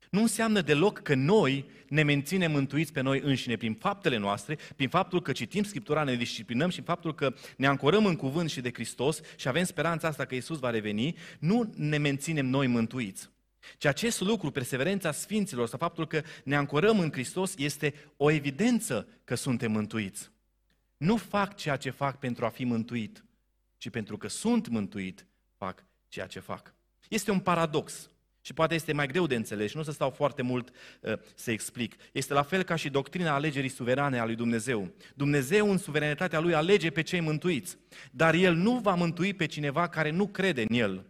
nu 0.10 0.22
înseamnă 0.22 0.62
deloc 0.62 1.00
că 1.00 1.16
noi 1.16 1.66
ne 1.88 2.04
menținem 2.04 2.52
mântuiți 2.52 2.94
pe 2.94 3.02
noi 3.02 3.22
înșine 3.24 3.56
prin 3.56 3.74
faptele 3.74 4.18
noastre, 4.18 4.58
prin 4.76 4.90
faptul 4.90 5.22
că 5.22 5.32
citim 5.32 5.64
Scriptura, 5.64 6.04
ne 6.04 6.16
disciplinăm 6.16 6.70
și 6.70 6.82
faptul 6.82 7.16
că 7.16 7.34
ne 7.58 7.68
ancorăm 7.68 8.06
în 8.06 8.16
cuvânt 8.16 8.50
și 8.50 8.62
de 8.62 8.72
Hristos 8.74 9.20
și 9.36 9.48
avem 9.48 9.64
speranța 9.64 10.08
asta 10.08 10.26
că 10.26 10.36
Isus 10.36 10.60
va 10.60 10.70
reveni, 10.70 11.16
nu 11.40 11.74
ne 11.76 11.98
menținem 11.98 12.46
noi 12.46 12.68
mântuiți. 12.68 13.30
Ci 13.78 13.86
acest 13.86 14.22
lucru, 14.22 14.52
perseverența 14.52 15.12
Sfinților 15.12 15.68
sau 15.68 15.78
faptul 15.78 16.08
că 16.08 16.22
ne 16.44 16.56
ancorăm 16.56 17.00
în 17.00 17.12
Hristos 17.12 17.54
este 17.58 17.94
o 18.18 18.30
evidență 18.30 19.08
că 19.24 19.36
suntem 19.36 19.72
mântuiți. 19.72 20.32
Nu 20.98 21.18
fac 21.18 21.56
ceea 21.56 21.76
ce 21.76 21.90
fac 21.90 22.20
pentru 22.20 22.46
a 22.46 22.50
fi 22.50 22.64
mântuit, 22.64 23.24
ci 23.78 23.90
pentru 23.90 24.18
că 24.18 24.28
sunt 24.28 24.68
mântuit, 24.68 25.26
fac 25.56 25.86
ceea 26.08 26.28
ce 26.28 26.40
fac. 26.40 26.74
Este 27.10 27.32
un 27.32 27.40
paradox. 27.40 28.10
Și 28.42 28.54
poate 28.54 28.74
este 28.74 28.94
mai 28.94 29.08
greu 29.08 29.28
de 29.28 29.36
înțeles 29.36 29.70
și 29.70 29.76
nu 29.76 29.82
o 29.82 29.86
să 29.86 29.92
stau 29.92 30.10
foarte 30.10 30.42
mult 30.42 30.70
uh, 31.02 31.14
să 31.36 31.52
explic. 31.52 31.96
Este 32.12 32.34
la 32.34 32.44
fel 32.44 32.64
ca 32.64 32.76
și 32.76 32.90
doctrina 32.90 33.34
alegerii 33.34 33.70
suverane 33.70 34.20
a 34.20 34.26
lui 34.26 34.36
Dumnezeu. 34.36 34.92
Dumnezeu 35.16 35.72
în 35.72 35.78
suveranitatea 35.78 36.40
lui 36.40 36.54
alege 36.54 36.90
pe 36.90 37.02
cei 37.02 37.20
mântuiți, 37.20 37.78
dar 38.12 38.34
El 38.34 38.56
nu 38.56 38.80
va 38.80 38.96
mântui 38.96 39.34
pe 39.34 39.46
cineva 39.46 39.88
care 39.88 40.10
nu 40.10 40.28
crede 40.28 40.66
în 40.70 40.76
El. 40.76 41.06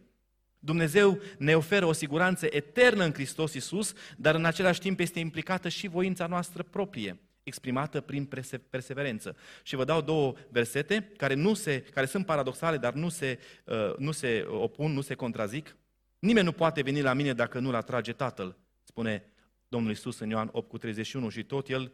Dumnezeu 0.60 1.20
ne 1.38 1.56
oferă 1.56 1.86
o 1.86 1.92
siguranță 1.92 2.48
eternă 2.50 3.04
în 3.04 3.14
Hristos 3.14 3.54
Iisus, 3.54 3.94
dar 4.18 4.36
în 4.36 4.46
același 4.46 4.80
timp 4.80 5.00
este 5.00 5.20
implicată 5.20 5.70
și 5.70 5.88
voința 5.88 6.28
noastră 6.28 6.64
proprie, 6.64 7.20
exprimată 7.44 8.02
prin 8.02 8.30
perseverență. 8.70 9.36
Și 9.64 9.76
vă 9.76 9.84
dau 9.84 10.02
două 10.02 10.34
versete 10.50 11.12
care, 11.18 11.34
nu 11.34 11.54
se, 11.54 11.82
care 11.82 12.06
sunt 12.06 12.26
paradoxale, 12.26 12.78
dar 12.78 12.94
nu 12.94 13.10
se, 13.10 13.40
uh, 13.66 13.96
nu 13.98 14.12
se 14.12 14.46
opun, 14.50 14.92
nu 14.92 15.02
se 15.02 15.14
contrazic. 15.14 15.76
Nimeni 16.20 16.46
nu 16.46 16.52
poate 16.52 16.82
veni 16.82 17.02
la 17.02 17.14
mine 17.14 17.34
dacă 17.34 17.60
nu-l 17.60 17.76
atrage 17.76 18.14
Tatăl, 18.14 18.58
spune 18.84 19.24
Domnul 19.68 19.92
Isus 19.92 20.20
în 20.20 20.30
Ioan 20.30 20.50
8 20.52 20.70
cu 20.70 20.78
31 20.78 21.30
și 21.30 21.44
tot 21.44 21.68
el 21.68 21.92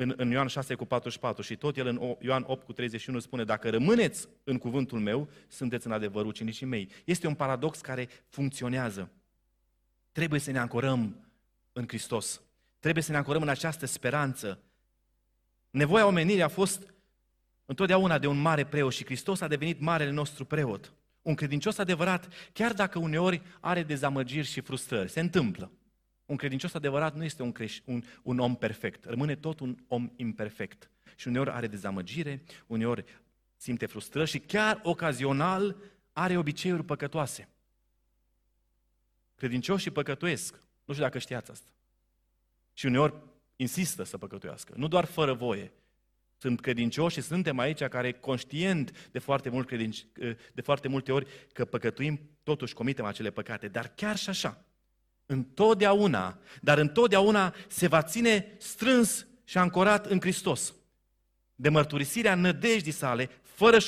în, 0.00 0.14
în 0.16 0.30
Ioan 0.30 0.46
6 0.46 0.74
cu 0.74 0.84
44 0.84 1.42
și 1.42 1.56
tot 1.56 1.76
el 1.76 1.86
în 1.86 2.16
Ioan 2.20 2.44
8 2.46 2.64
cu 2.64 2.72
31 2.72 3.18
spune 3.18 3.44
dacă 3.44 3.70
rămâneți 3.70 4.28
în 4.44 4.58
cuvântul 4.58 4.98
meu, 5.00 5.28
sunteți 5.48 5.86
în 5.86 5.92
adevăr 5.92 6.24
ucenicii 6.24 6.66
mei. 6.66 6.88
Este 7.04 7.26
un 7.26 7.34
paradox 7.34 7.80
care 7.80 8.08
funcționează. 8.28 9.10
Trebuie 10.12 10.40
să 10.40 10.50
ne 10.50 10.58
ancorăm 10.58 11.30
în 11.72 11.84
Hristos. 11.86 12.40
Trebuie 12.78 13.02
să 13.02 13.10
ne 13.10 13.16
ancorăm 13.16 13.42
în 13.42 13.48
această 13.48 13.86
speranță. 13.86 14.62
Nevoia 15.70 16.06
omenirii 16.06 16.42
a 16.42 16.48
fost 16.48 16.94
întotdeauna 17.64 18.18
de 18.18 18.26
un 18.26 18.40
mare 18.40 18.64
preot 18.64 18.92
și 18.92 19.04
Hristos 19.04 19.40
a 19.40 19.48
devenit 19.48 19.80
marele 19.80 20.10
nostru 20.10 20.44
preot. 20.44 20.92
Un 21.22 21.34
credincios 21.34 21.78
adevărat, 21.78 22.28
chiar 22.52 22.72
dacă 22.72 22.98
uneori 22.98 23.42
are 23.60 23.82
dezamăgiri 23.82 24.46
și 24.46 24.60
frustrări, 24.60 25.10
se 25.10 25.20
întâmplă. 25.20 25.70
Un 26.28 26.36
credincios 26.36 26.74
adevărat 26.74 27.14
nu 27.14 27.24
este 27.24 27.42
un, 27.42 27.52
creș- 27.52 27.84
un, 27.84 28.02
un 28.22 28.38
om 28.38 28.56
perfect, 28.56 29.04
rămâne 29.04 29.36
tot 29.36 29.60
un 29.60 29.76
om 29.86 30.10
imperfect. 30.16 30.90
Și 31.16 31.28
uneori 31.28 31.50
are 31.50 31.66
dezamăgire, 31.66 32.42
uneori 32.66 33.04
simte 33.56 33.86
frustrări 33.86 34.30
și 34.30 34.38
chiar 34.38 34.80
ocazional 34.82 35.76
are 36.12 36.36
obiceiuri 36.36 36.84
păcătoase. 36.84 37.48
Credincioșii 39.34 39.90
păcătuiesc. 39.90 40.54
Nu 40.84 40.92
știu 40.92 41.06
dacă 41.06 41.18
știați 41.18 41.50
asta. 41.50 41.68
Și 42.72 42.86
uneori 42.86 43.14
insistă 43.56 44.02
să 44.02 44.18
păcătuiască. 44.18 44.72
Nu 44.76 44.88
doar 44.88 45.04
fără 45.04 45.32
voie, 45.32 45.72
sunt 46.36 46.60
credincioși 46.60 47.14
și 47.20 47.26
suntem 47.26 47.58
aici 47.58 47.82
care 47.82 48.12
conștient 48.12 49.08
de 49.10 49.18
foarte, 49.18 49.48
mult 49.48 49.66
credinci, 49.66 50.06
de 50.52 50.60
foarte 50.60 50.88
multe 50.88 51.12
ori 51.12 51.26
că 51.52 51.64
păcătuim, 51.64 52.20
totuși 52.42 52.74
comitem 52.74 53.04
acele 53.04 53.30
păcate. 53.30 53.68
Dar 53.68 53.88
chiar 53.94 54.16
și 54.16 54.28
așa, 54.28 54.64
întotdeauna, 55.30 56.38
dar 56.60 56.78
întotdeauna 56.78 57.54
se 57.68 57.86
va 57.86 58.02
ține 58.02 58.56
strâns 58.58 59.26
și 59.44 59.58
ancorat 59.58 60.06
în 60.06 60.20
Hristos. 60.20 60.74
De 61.54 61.68
mărturisirea 61.68 62.34
nădejdii 62.34 62.92
sale, 62.92 63.30
fără 63.42 63.78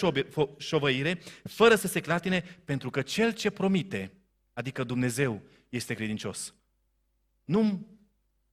șovăire, 0.59 1.21
fără 1.45 1.75
să 1.75 1.87
se 1.87 2.01
clatine, 2.01 2.61
pentru 2.65 2.91
că 2.91 3.03
cel 3.03 3.33
ce 3.33 3.51
promite, 3.51 4.13
adică 4.53 4.85
Dumnezeu, 4.85 5.43
este 5.69 5.95
credincios. 5.95 6.55
Nu 7.45 7.87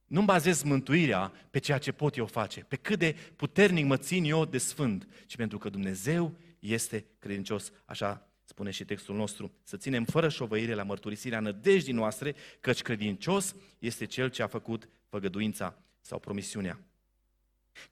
nu-mi 0.06 0.26
bazez 0.26 0.62
mântuirea 0.62 1.32
pe 1.50 1.58
ceea 1.58 1.78
ce 1.78 1.92
pot 1.92 2.16
eu 2.16 2.26
face, 2.26 2.60
pe 2.60 2.76
cât 2.76 2.98
de 2.98 3.16
puternic 3.36 3.84
mă 3.84 3.96
țin 3.96 4.24
eu 4.24 4.44
de 4.44 4.58
sfânt, 4.58 5.08
ci 5.26 5.36
pentru 5.36 5.58
că 5.58 5.68
Dumnezeu 5.68 6.36
este 6.58 7.06
credincios, 7.18 7.72
așa 7.84 8.27
spune 8.48 8.70
și 8.70 8.84
textul 8.84 9.16
nostru, 9.16 9.52
să 9.62 9.76
ținem 9.76 10.04
fără 10.04 10.28
șovăire 10.28 10.74
la 10.74 10.82
mărturisirea 10.82 11.40
nădejdii 11.40 11.92
noastre, 11.92 12.34
căci 12.60 12.82
credincios 12.82 13.54
este 13.78 14.04
cel 14.04 14.30
ce 14.30 14.42
a 14.42 14.46
făcut 14.46 14.88
făgăduința 15.08 15.82
sau 16.00 16.18
promisiunea. 16.18 16.80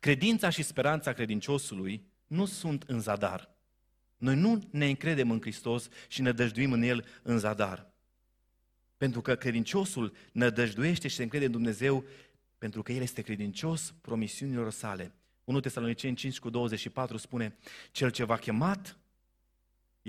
Credința 0.01 0.51
și 0.51 0.63
speranța 0.63 1.13
credinciosului 1.13 2.07
nu 2.27 2.45
sunt 2.45 2.83
în 2.87 3.01
zadar. 3.01 3.57
Noi 4.17 4.37
nu 4.37 4.69
ne 4.71 4.89
încredem 4.89 5.31
în 5.31 5.41
Hristos 5.41 5.89
și 6.09 6.23
ne 6.23 6.33
dăjduim 6.33 6.73
în 6.73 6.83
El 6.83 7.07
în 7.23 7.39
zadar. 7.39 7.93
Pentru 8.97 9.21
că 9.21 9.35
credinciosul 9.35 10.13
nădăjduiește 10.33 11.09
și 11.09 11.17
se 11.17 11.23
încrede 11.23 11.45
în 11.45 11.53
Dumnezeu 11.53 12.05
pentru 12.59 12.83
că 12.83 12.93
El 12.93 13.03
este 13.03 13.23
credincios 13.23 13.95
promisiunilor 14.01 14.71
sale. 14.71 15.15
1 15.45 15.61
Tesaloniceni 15.61 16.17
5 16.17 16.39
cu 16.39 16.51
24 16.51 17.17
spune, 17.17 17.57
Cel 17.91 18.11
ce 18.11 18.25
v-a 18.25 18.37
chemat 18.37 18.99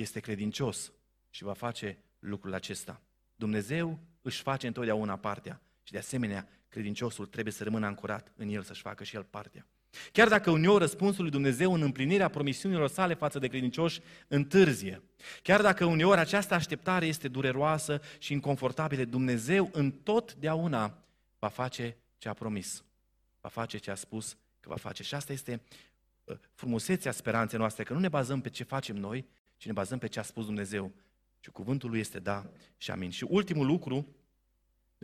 este 0.01 0.19
credincios 0.19 0.91
și 1.29 1.43
va 1.43 1.53
face 1.53 1.97
lucrul 2.19 2.53
acesta. 2.53 3.01
Dumnezeu 3.35 3.99
își 4.21 4.41
face 4.41 4.67
întotdeauna 4.67 5.17
partea 5.17 5.61
și 5.83 5.91
de 5.91 5.97
asemenea 5.97 6.47
credinciosul 6.67 7.25
trebuie 7.25 7.53
să 7.53 7.63
rămână 7.63 7.85
ancorat 7.85 8.31
în 8.35 8.49
el 8.49 8.63
să-și 8.63 8.81
facă 8.81 9.03
și 9.03 9.15
el 9.15 9.23
partea. 9.23 9.67
Chiar 10.11 10.27
dacă 10.27 10.51
uneori 10.51 10.79
răspunsul 10.79 11.21
lui 11.21 11.31
Dumnezeu 11.31 11.73
în 11.73 11.81
împlinirea 11.81 12.29
promisiunilor 12.29 12.87
sale 12.87 13.13
față 13.13 13.39
de 13.39 13.47
credincioși 13.47 14.01
întârzie, 14.27 15.01
chiar 15.41 15.61
dacă 15.61 15.85
uneori 15.85 16.19
această 16.19 16.53
așteptare 16.53 17.05
este 17.05 17.27
dureroasă 17.27 18.01
și 18.17 18.33
inconfortabilă, 18.33 19.03
Dumnezeu 19.03 19.69
întotdeauna 19.71 21.03
va 21.39 21.47
face 21.47 21.97
ce 22.17 22.29
a 22.29 22.33
promis, 22.33 22.83
va 23.41 23.49
face 23.49 23.77
ce 23.77 23.91
a 23.91 23.95
spus 23.95 24.37
că 24.59 24.69
va 24.69 24.75
face. 24.75 25.03
Și 25.03 25.15
asta 25.15 25.33
este 25.33 25.61
uh, 26.23 26.37
frumusețea 26.53 27.11
speranței 27.11 27.59
noastre, 27.59 27.83
că 27.83 27.93
nu 27.93 27.99
ne 27.99 28.09
bazăm 28.09 28.41
pe 28.41 28.49
ce 28.49 28.63
facem 28.63 28.95
noi, 28.95 29.27
ci 29.57 29.65
ne 29.65 29.71
bazăm 29.71 29.97
pe 29.97 30.07
ce 30.07 30.19
a 30.19 30.23
spus 30.23 30.45
Dumnezeu. 30.45 30.91
Și 31.39 31.49
cuvântul 31.49 31.89
lui 31.89 31.99
este 31.99 32.19
da 32.19 32.49
și 32.77 32.91
amin. 32.91 33.09
Și 33.09 33.25
ultimul 33.29 33.65
lucru 33.65 34.15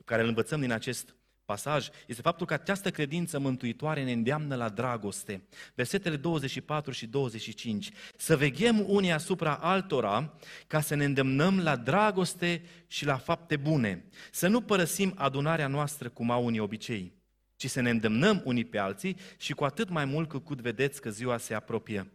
care 0.05 0.21
îl 0.21 0.27
învățăm 0.27 0.59
din 0.59 0.71
acest 0.71 1.15
pasaj 1.45 1.89
este 2.07 2.21
faptul 2.21 2.45
că 2.45 2.53
această 2.53 2.91
credință 2.91 3.39
mântuitoare 3.39 4.03
ne 4.03 4.11
îndeamnă 4.11 4.55
la 4.55 4.69
dragoste. 4.69 5.43
Versetele 5.75 6.15
24 6.15 6.91
și 6.91 7.07
25. 7.07 7.91
Să 8.17 8.37
veghem 8.37 8.89
unii 8.89 9.11
asupra 9.11 9.55
altora 9.55 10.33
ca 10.67 10.81
să 10.81 10.95
ne 10.95 11.05
îndemnăm 11.05 11.59
la 11.59 11.75
dragoste 11.75 12.61
și 12.87 13.05
la 13.05 13.17
fapte 13.17 13.57
bune. 13.57 14.05
Să 14.31 14.47
nu 14.47 14.61
părăsim 14.61 15.13
adunarea 15.17 15.67
noastră 15.67 16.09
cum 16.09 16.31
au 16.31 16.45
unii 16.45 16.59
obicei, 16.59 17.13
ci 17.55 17.69
să 17.69 17.81
ne 17.81 17.89
îndemnăm 17.89 18.41
unii 18.45 18.65
pe 18.65 18.77
alții 18.77 19.17
și 19.37 19.53
cu 19.53 19.63
atât 19.63 19.89
mai 19.89 20.05
mult 20.05 20.29
cât 20.45 20.61
vedeți 20.61 21.01
că 21.01 21.09
ziua 21.09 21.37
se 21.37 21.53
apropie. 21.53 22.11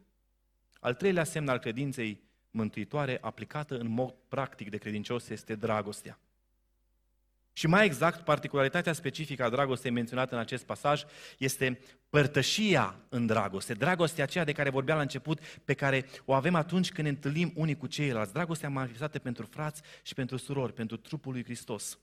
Al 0.80 0.94
treilea 0.94 1.24
semn 1.24 1.48
al 1.48 1.58
credinței 1.58 2.27
mântuitoare 2.50 3.18
aplicată 3.20 3.78
în 3.78 3.88
mod 3.88 4.14
practic 4.28 4.70
de 4.70 4.76
credincios 4.76 5.28
este 5.28 5.54
dragostea. 5.54 6.18
Și 7.58 7.66
mai 7.66 7.84
exact, 7.84 8.24
particularitatea 8.24 8.92
specifică 8.92 9.44
a 9.44 9.48
dragostei 9.48 9.90
menționată 9.90 10.34
în 10.34 10.40
acest 10.40 10.64
pasaj 10.64 11.04
este 11.38 11.80
părtășia 12.08 12.96
în 13.08 13.26
dragoste. 13.26 13.74
Dragostea 13.74 14.24
aceea 14.24 14.44
de 14.44 14.52
care 14.52 14.70
vorbeam 14.70 14.96
la 14.96 15.02
început, 15.02 15.40
pe 15.64 15.74
care 15.74 16.06
o 16.24 16.32
avem 16.32 16.54
atunci 16.54 16.92
când 16.92 17.06
ne 17.06 17.12
întâlnim 17.12 17.52
unii 17.54 17.76
cu 17.76 17.86
ceilalți. 17.86 18.32
Dragostea 18.32 18.68
manifestată 18.68 19.18
pentru 19.18 19.46
frați 19.46 19.82
și 20.02 20.14
pentru 20.14 20.36
surori, 20.36 20.72
pentru 20.72 20.96
trupul 20.96 21.32
lui 21.32 21.44
Hristos. 21.44 21.98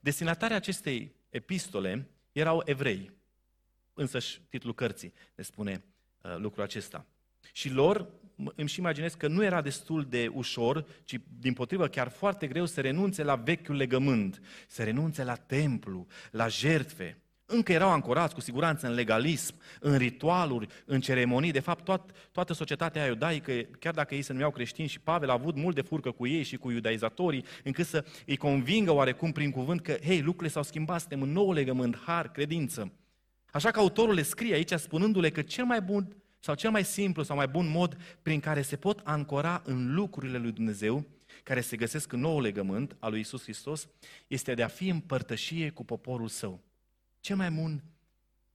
Destinatarea 0.00 0.56
acestei 0.56 1.14
epistole 1.28 2.08
erau 2.32 2.62
evrei. 2.64 3.10
Însăși 3.94 4.40
titlul 4.48 4.74
cărții 4.74 5.12
ne 5.34 5.42
spune 5.42 5.84
uh, 6.22 6.36
lucrul 6.36 6.62
acesta. 6.62 7.06
Și 7.56 7.70
lor 7.70 8.08
îmi 8.54 8.68
și 8.68 8.78
imaginez 8.78 9.14
că 9.14 9.28
nu 9.28 9.44
era 9.44 9.62
destul 9.62 10.06
de 10.08 10.30
ușor, 10.32 10.86
ci 11.04 11.18
din 11.38 11.52
potrivă 11.52 11.86
chiar 11.86 12.08
foarte 12.08 12.46
greu 12.46 12.66
să 12.66 12.80
renunțe 12.80 13.22
la 13.22 13.34
vechiul 13.34 13.76
legământ, 13.76 14.40
să 14.68 14.82
renunțe 14.82 15.24
la 15.24 15.34
templu, 15.34 16.06
la 16.30 16.48
jertfe. 16.48 17.18
Încă 17.46 17.72
erau 17.72 17.90
ancorați 17.90 18.34
cu 18.34 18.40
siguranță 18.40 18.86
în 18.86 18.94
legalism, 18.94 19.54
în 19.80 19.96
ritualuri, 19.96 20.66
în 20.84 21.00
ceremonii. 21.00 21.52
De 21.52 21.60
fapt, 21.60 21.84
toat, 21.84 22.10
toată 22.32 22.52
societatea 22.52 23.06
iudaică, 23.06 23.52
chiar 23.78 23.94
dacă 23.94 24.14
ei 24.14 24.22
se 24.22 24.32
numeau 24.32 24.50
creștini 24.50 24.88
și 24.88 25.00
Pavel 25.00 25.30
a 25.30 25.32
avut 25.32 25.56
mult 25.56 25.74
de 25.74 25.80
furcă 25.80 26.10
cu 26.10 26.26
ei 26.26 26.42
și 26.42 26.56
cu 26.56 26.70
iudaizatorii, 26.70 27.44
încât 27.64 27.86
să 27.86 28.04
îi 28.26 28.36
convingă 28.36 28.92
oarecum 28.92 29.32
prin 29.32 29.50
cuvânt 29.50 29.80
că, 29.80 29.96
hei, 30.04 30.20
lucrurile 30.20 30.48
s-au 30.48 30.62
schimbat, 30.62 31.00
suntem 31.00 31.22
în 31.22 31.32
nou 31.32 31.52
legământ, 31.52 31.96
har, 31.96 32.30
credință. 32.30 32.92
Așa 33.52 33.70
că 33.70 33.78
autorul 33.78 34.14
le 34.14 34.22
scrie 34.22 34.54
aici 34.54 34.72
spunându-le 34.72 35.30
că 35.30 35.42
cel 35.42 35.64
mai 35.64 35.80
bun 35.80 36.16
sau 36.44 36.54
cel 36.54 36.70
mai 36.70 36.84
simplu 36.84 37.22
sau 37.22 37.36
mai 37.36 37.48
bun 37.48 37.66
mod 37.66 37.96
prin 38.22 38.40
care 38.40 38.62
se 38.62 38.76
pot 38.76 38.98
ancora 38.98 39.62
în 39.64 39.94
lucrurile 39.94 40.38
lui 40.38 40.52
Dumnezeu, 40.52 41.06
care 41.42 41.60
se 41.60 41.76
găsesc 41.76 42.12
în 42.12 42.20
nou 42.20 42.40
legământ 42.40 42.96
al 42.98 43.10
lui 43.10 43.20
Isus 43.20 43.42
Hristos, 43.42 43.88
este 44.26 44.54
de 44.54 44.62
a 44.62 44.68
fi 44.68 44.88
în 44.88 45.00
părtășie 45.00 45.70
cu 45.70 45.84
poporul 45.84 46.28
său. 46.28 46.62
Cel 47.20 47.36
mai 47.36 47.50
bun, 47.50 47.84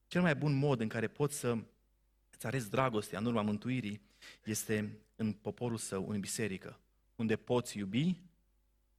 cel 0.07 0.21
mai 0.21 0.35
bun 0.35 0.53
mod 0.53 0.79
în 0.79 0.87
care 0.87 1.07
poți 1.07 1.39
să 1.39 1.57
îți 2.29 2.45
arăți 2.45 2.69
dragostea 2.69 3.19
în 3.19 3.25
urma 3.25 3.41
mântuirii 3.41 4.01
este 4.43 4.97
în 5.15 5.31
poporul 5.31 5.77
său, 5.77 6.09
în 6.09 6.19
biserică, 6.19 6.79
unde 7.15 7.35
poți 7.35 7.77
iubi 7.77 8.21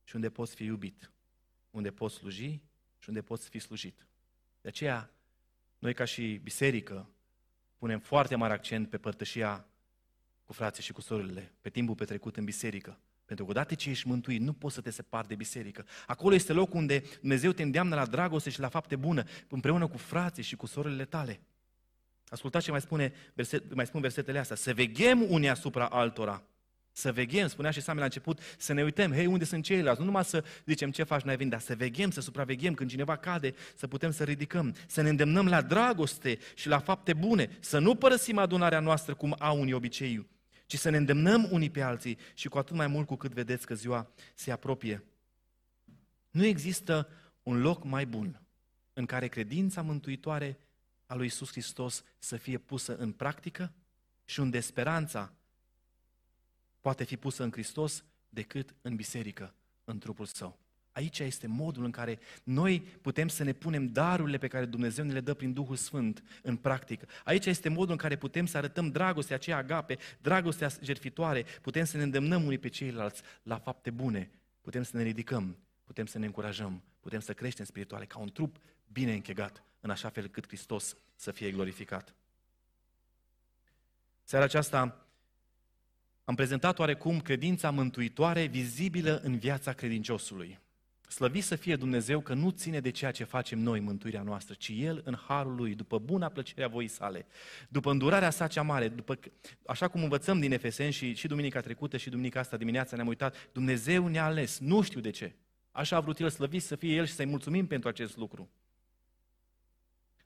și 0.04 0.14
unde 0.14 0.30
poți 0.30 0.54
fi 0.54 0.64
iubit, 0.64 1.10
unde 1.70 1.90
poți 1.90 2.14
sluji 2.14 2.60
și 2.98 3.08
unde 3.08 3.22
poți 3.22 3.48
fi 3.48 3.58
slujit. 3.58 4.06
De 4.60 4.68
aceea, 4.68 5.10
noi 5.78 5.94
ca 5.94 6.04
și 6.04 6.40
biserică, 6.42 7.08
punem 7.80 7.98
foarte 7.98 8.36
mare 8.36 8.52
accent 8.52 8.88
pe 8.88 8.98
părtășia 8.98 9.66
cu 10.44 10.52
frații 10.52 10.82
și 10.82 10.92
cu 10.92 11.00
surorile, 11.00 11.52
pe 11.60 11.70
timpul 11.70 11.94
petrecut 11.94 12.36
în 12.36 12.44
biserică. 12.44 12.98
Pentru 13.24 13.44
că 13.44 13.50
odată 13.50 13.74
ce 13.74 13.90
ești 13.90 14.08
mântuit, 14.08 14.40
nu 14.40 14.52
poți 14.52 14.74
să 14.74 14.80
te 14.80 14.90
separi 14.90 15.28
de 15.28 15.34
biserică. 15.34 15.86
Acolo 16.06 16.34
este 16.34 16.52
locul 16.52 16.78
unde 16.78 17.02
Dumnezeu 17.20 17.52
te 17.52 17.62
îndeamnă 17.62 17.94
la 17.94 18.06
dragoste 18.06 18.50
și 18.50 18.60
la 18.60 18.68
fapte 18.68 18.96
bune, 18.96 19.24
împreună 19.48 19.86
cu 19.86 19.96
frații 19.96 20.42
și 20.42 20.56
cu 20.56 20.66
surorile 20.66 21.04
tale. 21.04 21.40
Ascultați 22.28 22.64
ce 22.64 22.70
mai, 22.70 22.80
spune, 22.80 23.12
verset, 23.34 23.74
mai 23.74 23.86
spun 23.86 24.00
versetele 24.00 24.38
astea. 24.38 24.56
Să 24.56 24.74
veghem 24.74 25.22
unii 25.28 25.48
asupra 25.48 25.86
altora. 25.86 26.42
Să 26.92 27.12
veghem, 27.12 27.48
spunea 27.48 27.70
și 27.70 27.80
Samuel 27.80 27.98
la 27.98 28.04
început, 28.04 28.40
să 28.58 28.72
ne 28.72 28.82
uităm, 28.82 29.12
hei, 29.12 29.26
unde 29.26 29.44
sunt 29.44 29.64
ceilalți? 29.64 30.00
Nu 30.00 30.06
numai 30.06 30.24
să 30.24 30.44
zicem 30.64 30.90
ce 30.90 31.02
faci, 31.02 31.22
n-ai 31.22 31.36
venit, 31.36 31.52
dar 31.52 31.60
să 31.60 31.74
veghem, 31.74 32.10
să 32.10 32.20
supraveghem, 32.20 32.74
când 32.74 32.90
cineva 32.90 33.16
cade, 33.16 33.54
să 33.76 33.86
putem 33.86 34.10
să 34.10 34.24
ridicăm, 34.24 34.74
să 34.86 35.00
ne 35.02 35.08
îndemnăm 35.08 35.46
la 35.46 35.62
dragoste 35.62 36.38
și 36.54 36.68
la 36.68 36.78
fapte 36.78 37.14
bune, 37.14 37.56
să 37.60 37.78
nu 37.78 37.94
părăsim 37.94 38.38
adunarea 38.38 38.80
noastră 38.80 39.14
cum 39.14 39.36
au 39.38 39.60
unii 39.60 39.72
obicei, 39.72 40.28
ci 40.66 40.78
să 40.78 40.90
ne 40.90 40.96
îndemnăm 40.96 41.48
unii 41.50 41.70
pe 41.70 41.80
alții 41.80 42.18
și 42.34 42.48
cu 42.48 42.58
atât 42.58 42.76
mai 42.76 42.86
mult 42.86 43.06
cu 43.06 43.16
cât 43.16 43.32
vedeți 43.32 43.66
că 43.66 43.74
ziua 43.74 44.10
se 44.34 44.50
apropie. 44.50 45.04
Nu 46.30 46.44
există 46.44 47.08
un 47.42 47.60
loc 47.60 47.84
mai 47.84 48.06
bun 48.06 48.40
în 48.92 49.06
care 49.06 49.28
credința 49.28 49.82
mântuitoare 49.82 50.58
a 51.06 51.14
lui 51.14 51.26
Isus 51.26 51.50
Hristos 51.50 52.02
să 52.18 52.36
fie 52.36 52.58
pusă 52.58 52.96
în 52.96 53.12
practică 53.12 53.72
și 54.24 54.40
unde 54.40 54.60
speranța 54.60 55.32
poate 56.80 57.04
fi 57.04 57.16
pusă 57.16 57.42
în 57.42 57.50
Hristos 57.50 58.04
decât 58.28 58.74
în 58.82 58.96
biserică, 58.96 59.54
în 59.84 59.98
trupul 59.98 60.26
său. 60.26 60.58
Aici 60.92 61.18
este 61.18 61.46
modul 61.46 61.84
în 61.84 61.90
care 61.90 62.18
noi 62.42 62.80
putem 62.80 63.28
să 63.28 63.42
ne 63.42 63.52
punem 63.52 63.86
darurile 63.86 64.38
pe 64.38 64.48
care 64.48 64.64
Dumnezeu 64.64 65.04
ne 65.04 65.12
le 65.12 65.20
dă 65.20 65.34
prin 65.34 65.52
Duhul 65.52 65.76
Sfânt 65.76 66.22
în 66.42 66.56
practică. 66.56 67.08
Aici 67.24 67.46
este 67.46 67.68
modul 67.68 67.90
în 67.90 67.96
care 67.96 68.16
putem 68.16 68.46
să 68.46 68.56
arătăm 68.56 68.90
dragostea 68.90 69.36
aceea 69.36 69.56
agape, 69.56 69.98
dragostea 70.20 70.70
jertfitoare, 70.80 71.44
putem 71.62 71.84
să 71.84 71.96
ne 71.96 72.02
îndemnăm 72.02 72.44
unii 72.44 72.58
pe 72.58 72.68
ceilalți 72.68 73.22
la 73.42 73.58
fapte 73.58 73.90
bune, 73.90 74.30
putem 74.60 74.82
să 74.82 74.96
ne 74.96 75.02
ridicăm, 75.02 75.56
putem 75.84 76.06
să 76.06 76.18
ne 76.18 76.26
încurajăm, 76.26 76.82
putem 77.00 77.20
să 77.20 77.32
creștem 77.32 77.64
spirituale 77.64 78.04
ca 78.04 78.18
un 78.18 78.32
trup 78.32 78.56
bine 78.92 79.12
închegat, 79.12 79.64
în 79.80 79.90
așa 79.90 80.08
fel 80.08 80.28
cât 80.28 80.46
Hristos 80.46 80.96
să 81.14 81.30
fie 81.30 81.50
glorificat. 81.50 82.14
Seara 84.22 84.44
aceasta 84.44 85.06
am 86.30 86.36
prezentat 86.36 86.78
oarecum 86.78 87.20
credința 87.20 87.70
mântuitoare 87.70 88.44
vizibilă 88.44 89.20
în 89.22 89.38
viața 89.38 89.72
credinciosului. 89.72 90.58
Slăvit 91.08 91.44
să 91.44 91.56
fie 91.56 91.76
Dumnezeu 91.76 92.20
că 92.20 92.34
nu 92.34 92.50
ține 92.50 92.80
de 92.80 92.90
ceea 92.90 93.10
ce 93.10 93.24
facem 93.24 93.58
noi 93.58 93.80
mântuirea 93.80 94.22
noastră, 94.22 94.54
ci 94.58 94.72
El 94.74 95.02
în 95.04 95.16
harul 95.26 95.54
Lui, 95.54 95.74
după 95.74 95.98
buna 95.98 96.28
plăcerea 96.28 96.68
voii 96.68 96.88
sale, 96.88 97.26
după 97.68 97.90
îndurarea 97.90 98.30
sa 98.30 98.46
cea 98.46 98.62
mare, 98.62 98.88
după, 98.88 99.18
așa 99.66 99.88
cum 99.88 100.02
învățăm 100.02 100.40
din 100.40 100.52
Efeseni 100.52 100.92
și, 100.92 101.14
și 101.14 101.26
duminica 101.26 101.60
trecută 101.60 101.96
și 101.96 102.10
duminica 102.10 102.40
asta 102.40 102.56
dimineața 102.56 102.96
ne-am 102.96 103.08
uitat, 103.08 103.50
Dumnezeu 103.52 104.06
ne-a 104.06 104.24
ales, 104.24 104.58
nu 104.58 104.82
știu 104.82 105.00
de 105.00 105.10
ce. 105.10 105.34
Așa 105.70 105.96
a 105.96 106.00
vrut 106.00 106.18
El 106.18 106.30
slăvit 106.30 106.62
să 106.62 106.76
fie 106.76 106.94
El 106.94 107.06
și 107.06 107.12
să-i 107.12 107.26
mulțumim 107.26 107.66
pentru 107.66 107.88
acest 107.88 108.16
lucru. 108.16 108.50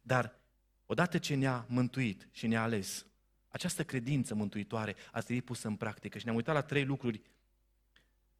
Dar 0.03 0.39
odată 0.87 1.19
ce 1.19 1.35
ne-a 1.35 1.65
mântuit 1.69 2.29
și 2.33 2.47
ne-a 2.47 2.63
ales, 2.63 3.07
această 3.55 3.85
credință 3.85 4.35
mântuitoare 4.35 4.97
a 5.13 5.21
trebuit 5.21 5.45
pusă 5.45 5.69
în 5.69 5.77
practică 5.77 6.19
și 6.19 6.25
ne-am 6.25 6.37
uitat 6.37 6.55
la 6.55 6.63
trei 6.63 6.85
lucruri 6.85 7.21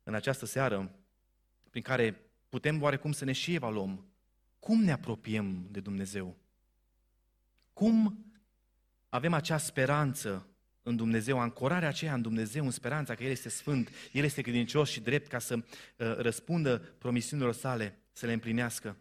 în 0.03 0.15
această 0.15 0.47
seară 0.47 0.95
prin 1.71 1.83
care 1.83 2.21
putem 2.49 2.83
oarecum 2.83 3.13
să 3.13 3.25
ne 3.25 3.33
și 3.33 3.55
evaluăm 3.55 4.07
cum 4.59 4.83
ne 4.83 4.93
apropiem 4.93 5.67
de 5.71 5.81
Dumnezeu. 5.81 6.37
Cum 7.73 8.25
avem 9.09 9.33
acea 9.33 9.59
speranță 9.59 10.47
în 10.83 10.97
Dumnezeu, 10.97 11.39
ancorarea 11.39 11.89
aceea 11.89 12.15
în 12.15 12.23
Dumnezeu, 12.23 12.65
în 12.65 12.71
speranța 12.71 13.15
că 13.15 13.25
El 13.25 13.31
este 13.31 13.49
sfânt, 13.49 13.91
El 14.13 14.25
este 14.25 14.43
credincios 14.43 14.91
și 14.91 15.01
drept 15.01 15.27
ca 15.27 15.39
să 15.39 15.55
uh, 15.55 15.65
răspundă 15.97 16.79
promisiunilor 16.79 17.53
sale, 17.53 17.99
să 18.13 18.27
le 18.27 18.33
împlinească. 18.33 18.97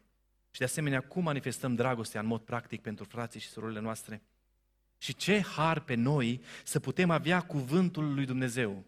Și 0.51 0.59
de 0.59 0.65
asemenea, 0.65 1.01
cum 1.01 1.23
manifestăm 1.23 1.75
dragostea 1.75 2.21
în 2.21 2.27
mod 2.27 2.41
practic 2.41 2.81
pentru 2.81 3.05
frații 3.05 3.39
și 3.39 3.47
surorile 3.47 3.79
noastre. 3.79 4.21
Și 5.03 5.15
ce 5.15 5.41
har 5.41 5.79
pe 5.79 5.95
noi 5.95 6.41
să 6.63 6.79
putem 6.79 7.09
avea 7.09 7.41
cuvântul 7.41 8.13
lui 8.13 8.25
Dumnezeu. 8.25 8.83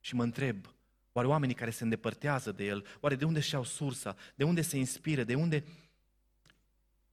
și 0.00 0.14
mă 0.14 0.22
întreb, 0.22 0.74
oare 1.12 1.28
oamenii 1.28 1.54
care 1.54 1.70
se 1.70 1.82
îndepărtează 1.82 2.52
de 2.52 2.64
El, 2.64 2.86
oare 3.00 3.14
de 3.14 3.24
unde 3.24 3.40
și-au 3.40 3.64
sursa, 3.64 4.16
de 4.34 4.44
unde 4.44 4.60
se 4.60 4.76
inspiră, 4.76 5.24
de 5.24 5.34
unde... 5.34 5.64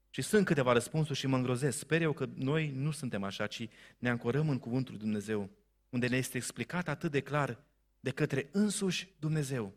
Și 0.09 0.21
sunt 0.21 0.45
câteva 0.45 0.73
răspunsuri 0.73 1.19
și 1.19 1.27
mă 1.27 1.35
îngrozesc. 1.35 1.77
Sper 1.77 2.01
eu 2.01 2.13
că 2.13 2.29
noi 2.33 2.71
nu 2.75 2.91
suntem 2.91 3.23
așa, 3.23 3.47
ci 3.47 3.67
ne 3.97 4.09
ancorăm 4.09 4.49
în 4.49 4.59
Cuvântul 4.59 4.93
lui 4.93 5.01
Dumnezeu, 5.01 5.49
unde 5.89 6.07
ne 6.07 6.17
este 6.17 6.37
explicat 6.37 6.87
atât 6.87 7.11
de 7.11 7.21
clar 7.21 7.63
de 7.99 8.09
către 8.09 8.49
însuși 8.51 9.07
Dumnezeu. 9.19 9.73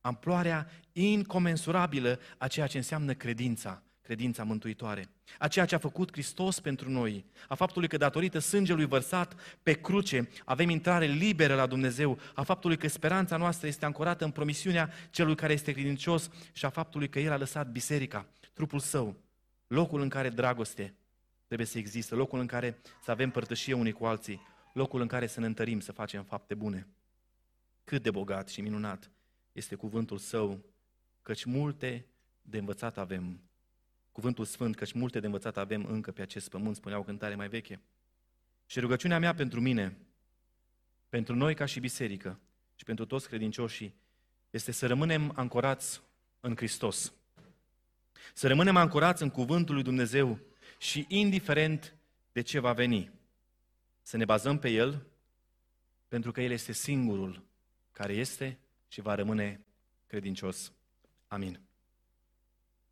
Amploarea 0.00 0.70
incomensurabilă 0.92 2.20
a 2.38 2.48
ceea 2.48 2.66
ce 2.66 2.76
înseamnă 2.76 3.14
credința, 3.14 3.82
credința 4.06 4.44
mântuitoare. 4.44 5.08
A 5.38 5.48
ceea 5.48 5.64
ce 5.64 5.74
a 5.74 5.78
făcut 5.78 6.12
Hristos 6.12 6.60
pentru 6.60 6.90
noi, 6.90 7.24
a 7.48 7.54
faptului 7.54 7.88
că 7.88 7.96
datorită 7.96 8.38
sângelui 8.38 8.84
vărsat 8.84 9.34
pe 9.62 9.72
cruce 9.72 10.28
avem 10.44 10.68
intrare 10.68 11.06
liberă 11.06 11.54
la 11.54 11.66
Dumnezeu, 11.66 12.18
a 12.34 12.42
faptului 12.42 12.76
că 12.76 12.88
speranța 12.88 13.36
noastră 13.36 13.66
este 13.66 13.84
ancorată 13.84 14.24
în 14.24 14.30
promisiunea 14.30 14.90
celui 15.10 15.34
care 15.34 15.52
este 15.52 15.72
credincios 15.72 16.30
și 16.52 16.64
a 16.64 16.68
faptului 16.68 17.08
că 17.08 17.18
El 17.18 17.32
a 17.32 17.36
lăsat 17.36 17.70
biserica, 17.70 18.26
trupul 18.52 18.78
său, 18.78 19.16
locul 19.66 20.00
în 20.00 20.08
care 20.08 20.28
dragoste 20.28 20.94
trebuie 21.46 21.66
să 21.66 21.78
existe, 21.78 22.14
locul 22.14 22.38
în 22.38 22.46
care 22.46 22.78
să 23.04 23.10
avem 23.10 23.30
părtășie 23.30 23.72
unii 23.72 23.92
cu 23.92 24.04
alții, 24.04 24.40
locul 24.72 25.00
în 25.00 25.06
care 25.06 25.26
să 25.26 25.40
ne 25.40 25.46
întărim, 25.46 25.80
să 25.80 25.92
facem 25.92 26.22
fapte 26.22 26.54
bune. 26.54 26.86
Cât 27.84 28.02
de 28.02 28.10
bogat 28.10 28.48
și 28.48 28.60
minunat 28.60 29.10
este 29.52 29.74
cuvântul 29.74 30.18
său, 30.18 30.64
căci 31.22 31.44
multe 31.44 32.06
de 32.42 32.58
învățat 32.58 32.98
avem. 32.98 33.45
Cuvântul 34.16 34.44
Sfânt, 34.44 34.76
căci 34.76 34.92
multe 34.92 35.20
de 35.20 35.26
învățat 35.26 35.56
avem 35.56 35.84
încă 35.84 36.12
pe 36.12 36.22
acest 36.22 36.48
pământ, 36.48 36.76
spunea 36.76 36.98
o 36.98 37.02
cântare 37.02 37.34
mai 37.34 37.48
veche. 37.48 37.80
Și 38.66 38.80
rugăciunea 38.80 39.18
mea 39.18 39.34
pentru 39.34 39.60
mine, 39.60 39.96
pentru 41.08 41.34
noi 41.34 41.54
ca 41.54 41.64
și 41.64 41.80
biserică 41.80 42.40
și 42.74 42.84
pentru 42.84 43.04
toți 43.04 43.28
credincioșii, 43.28 43.94
este 44.50 44.72
să 44.72 44.86
rămânem 44.86 45.32
ancorați 45.34 46.02
în 46.40 46.56
Hristos. 46.56 47.12
Să 48.34 48.48
rămânem 48.48 48.76
ancorați 48.76 49.22
în 49.22 49.30
Cuvântul 49.30 49.74
lui 49.74 49.84
Dumnezeu 49.84 50.38
și 50.78 51.04
indiferent 51.08 51.96
de 52.32 52.40
ce 52.40 52.58
va 52.58 52.72
veni, 52.72 53.10
să 54.02 54.16
ne 54.16 54.24
bazăm 54.24 54.58
pe 54.58 54.68
El, 54.68 55.06
pentru 56.08 56.32
că 56.32 56.40
El 56.40 56.50
este 56.50 56.72
singurul 56.72 57.44
care 57.92 58.12
este 58.12 58.58
și 58.88 59.00
va 59.00 59.14
rămâne 59.14 59.64
credincios. 60.06 60.72
Amin. 61.26 61.65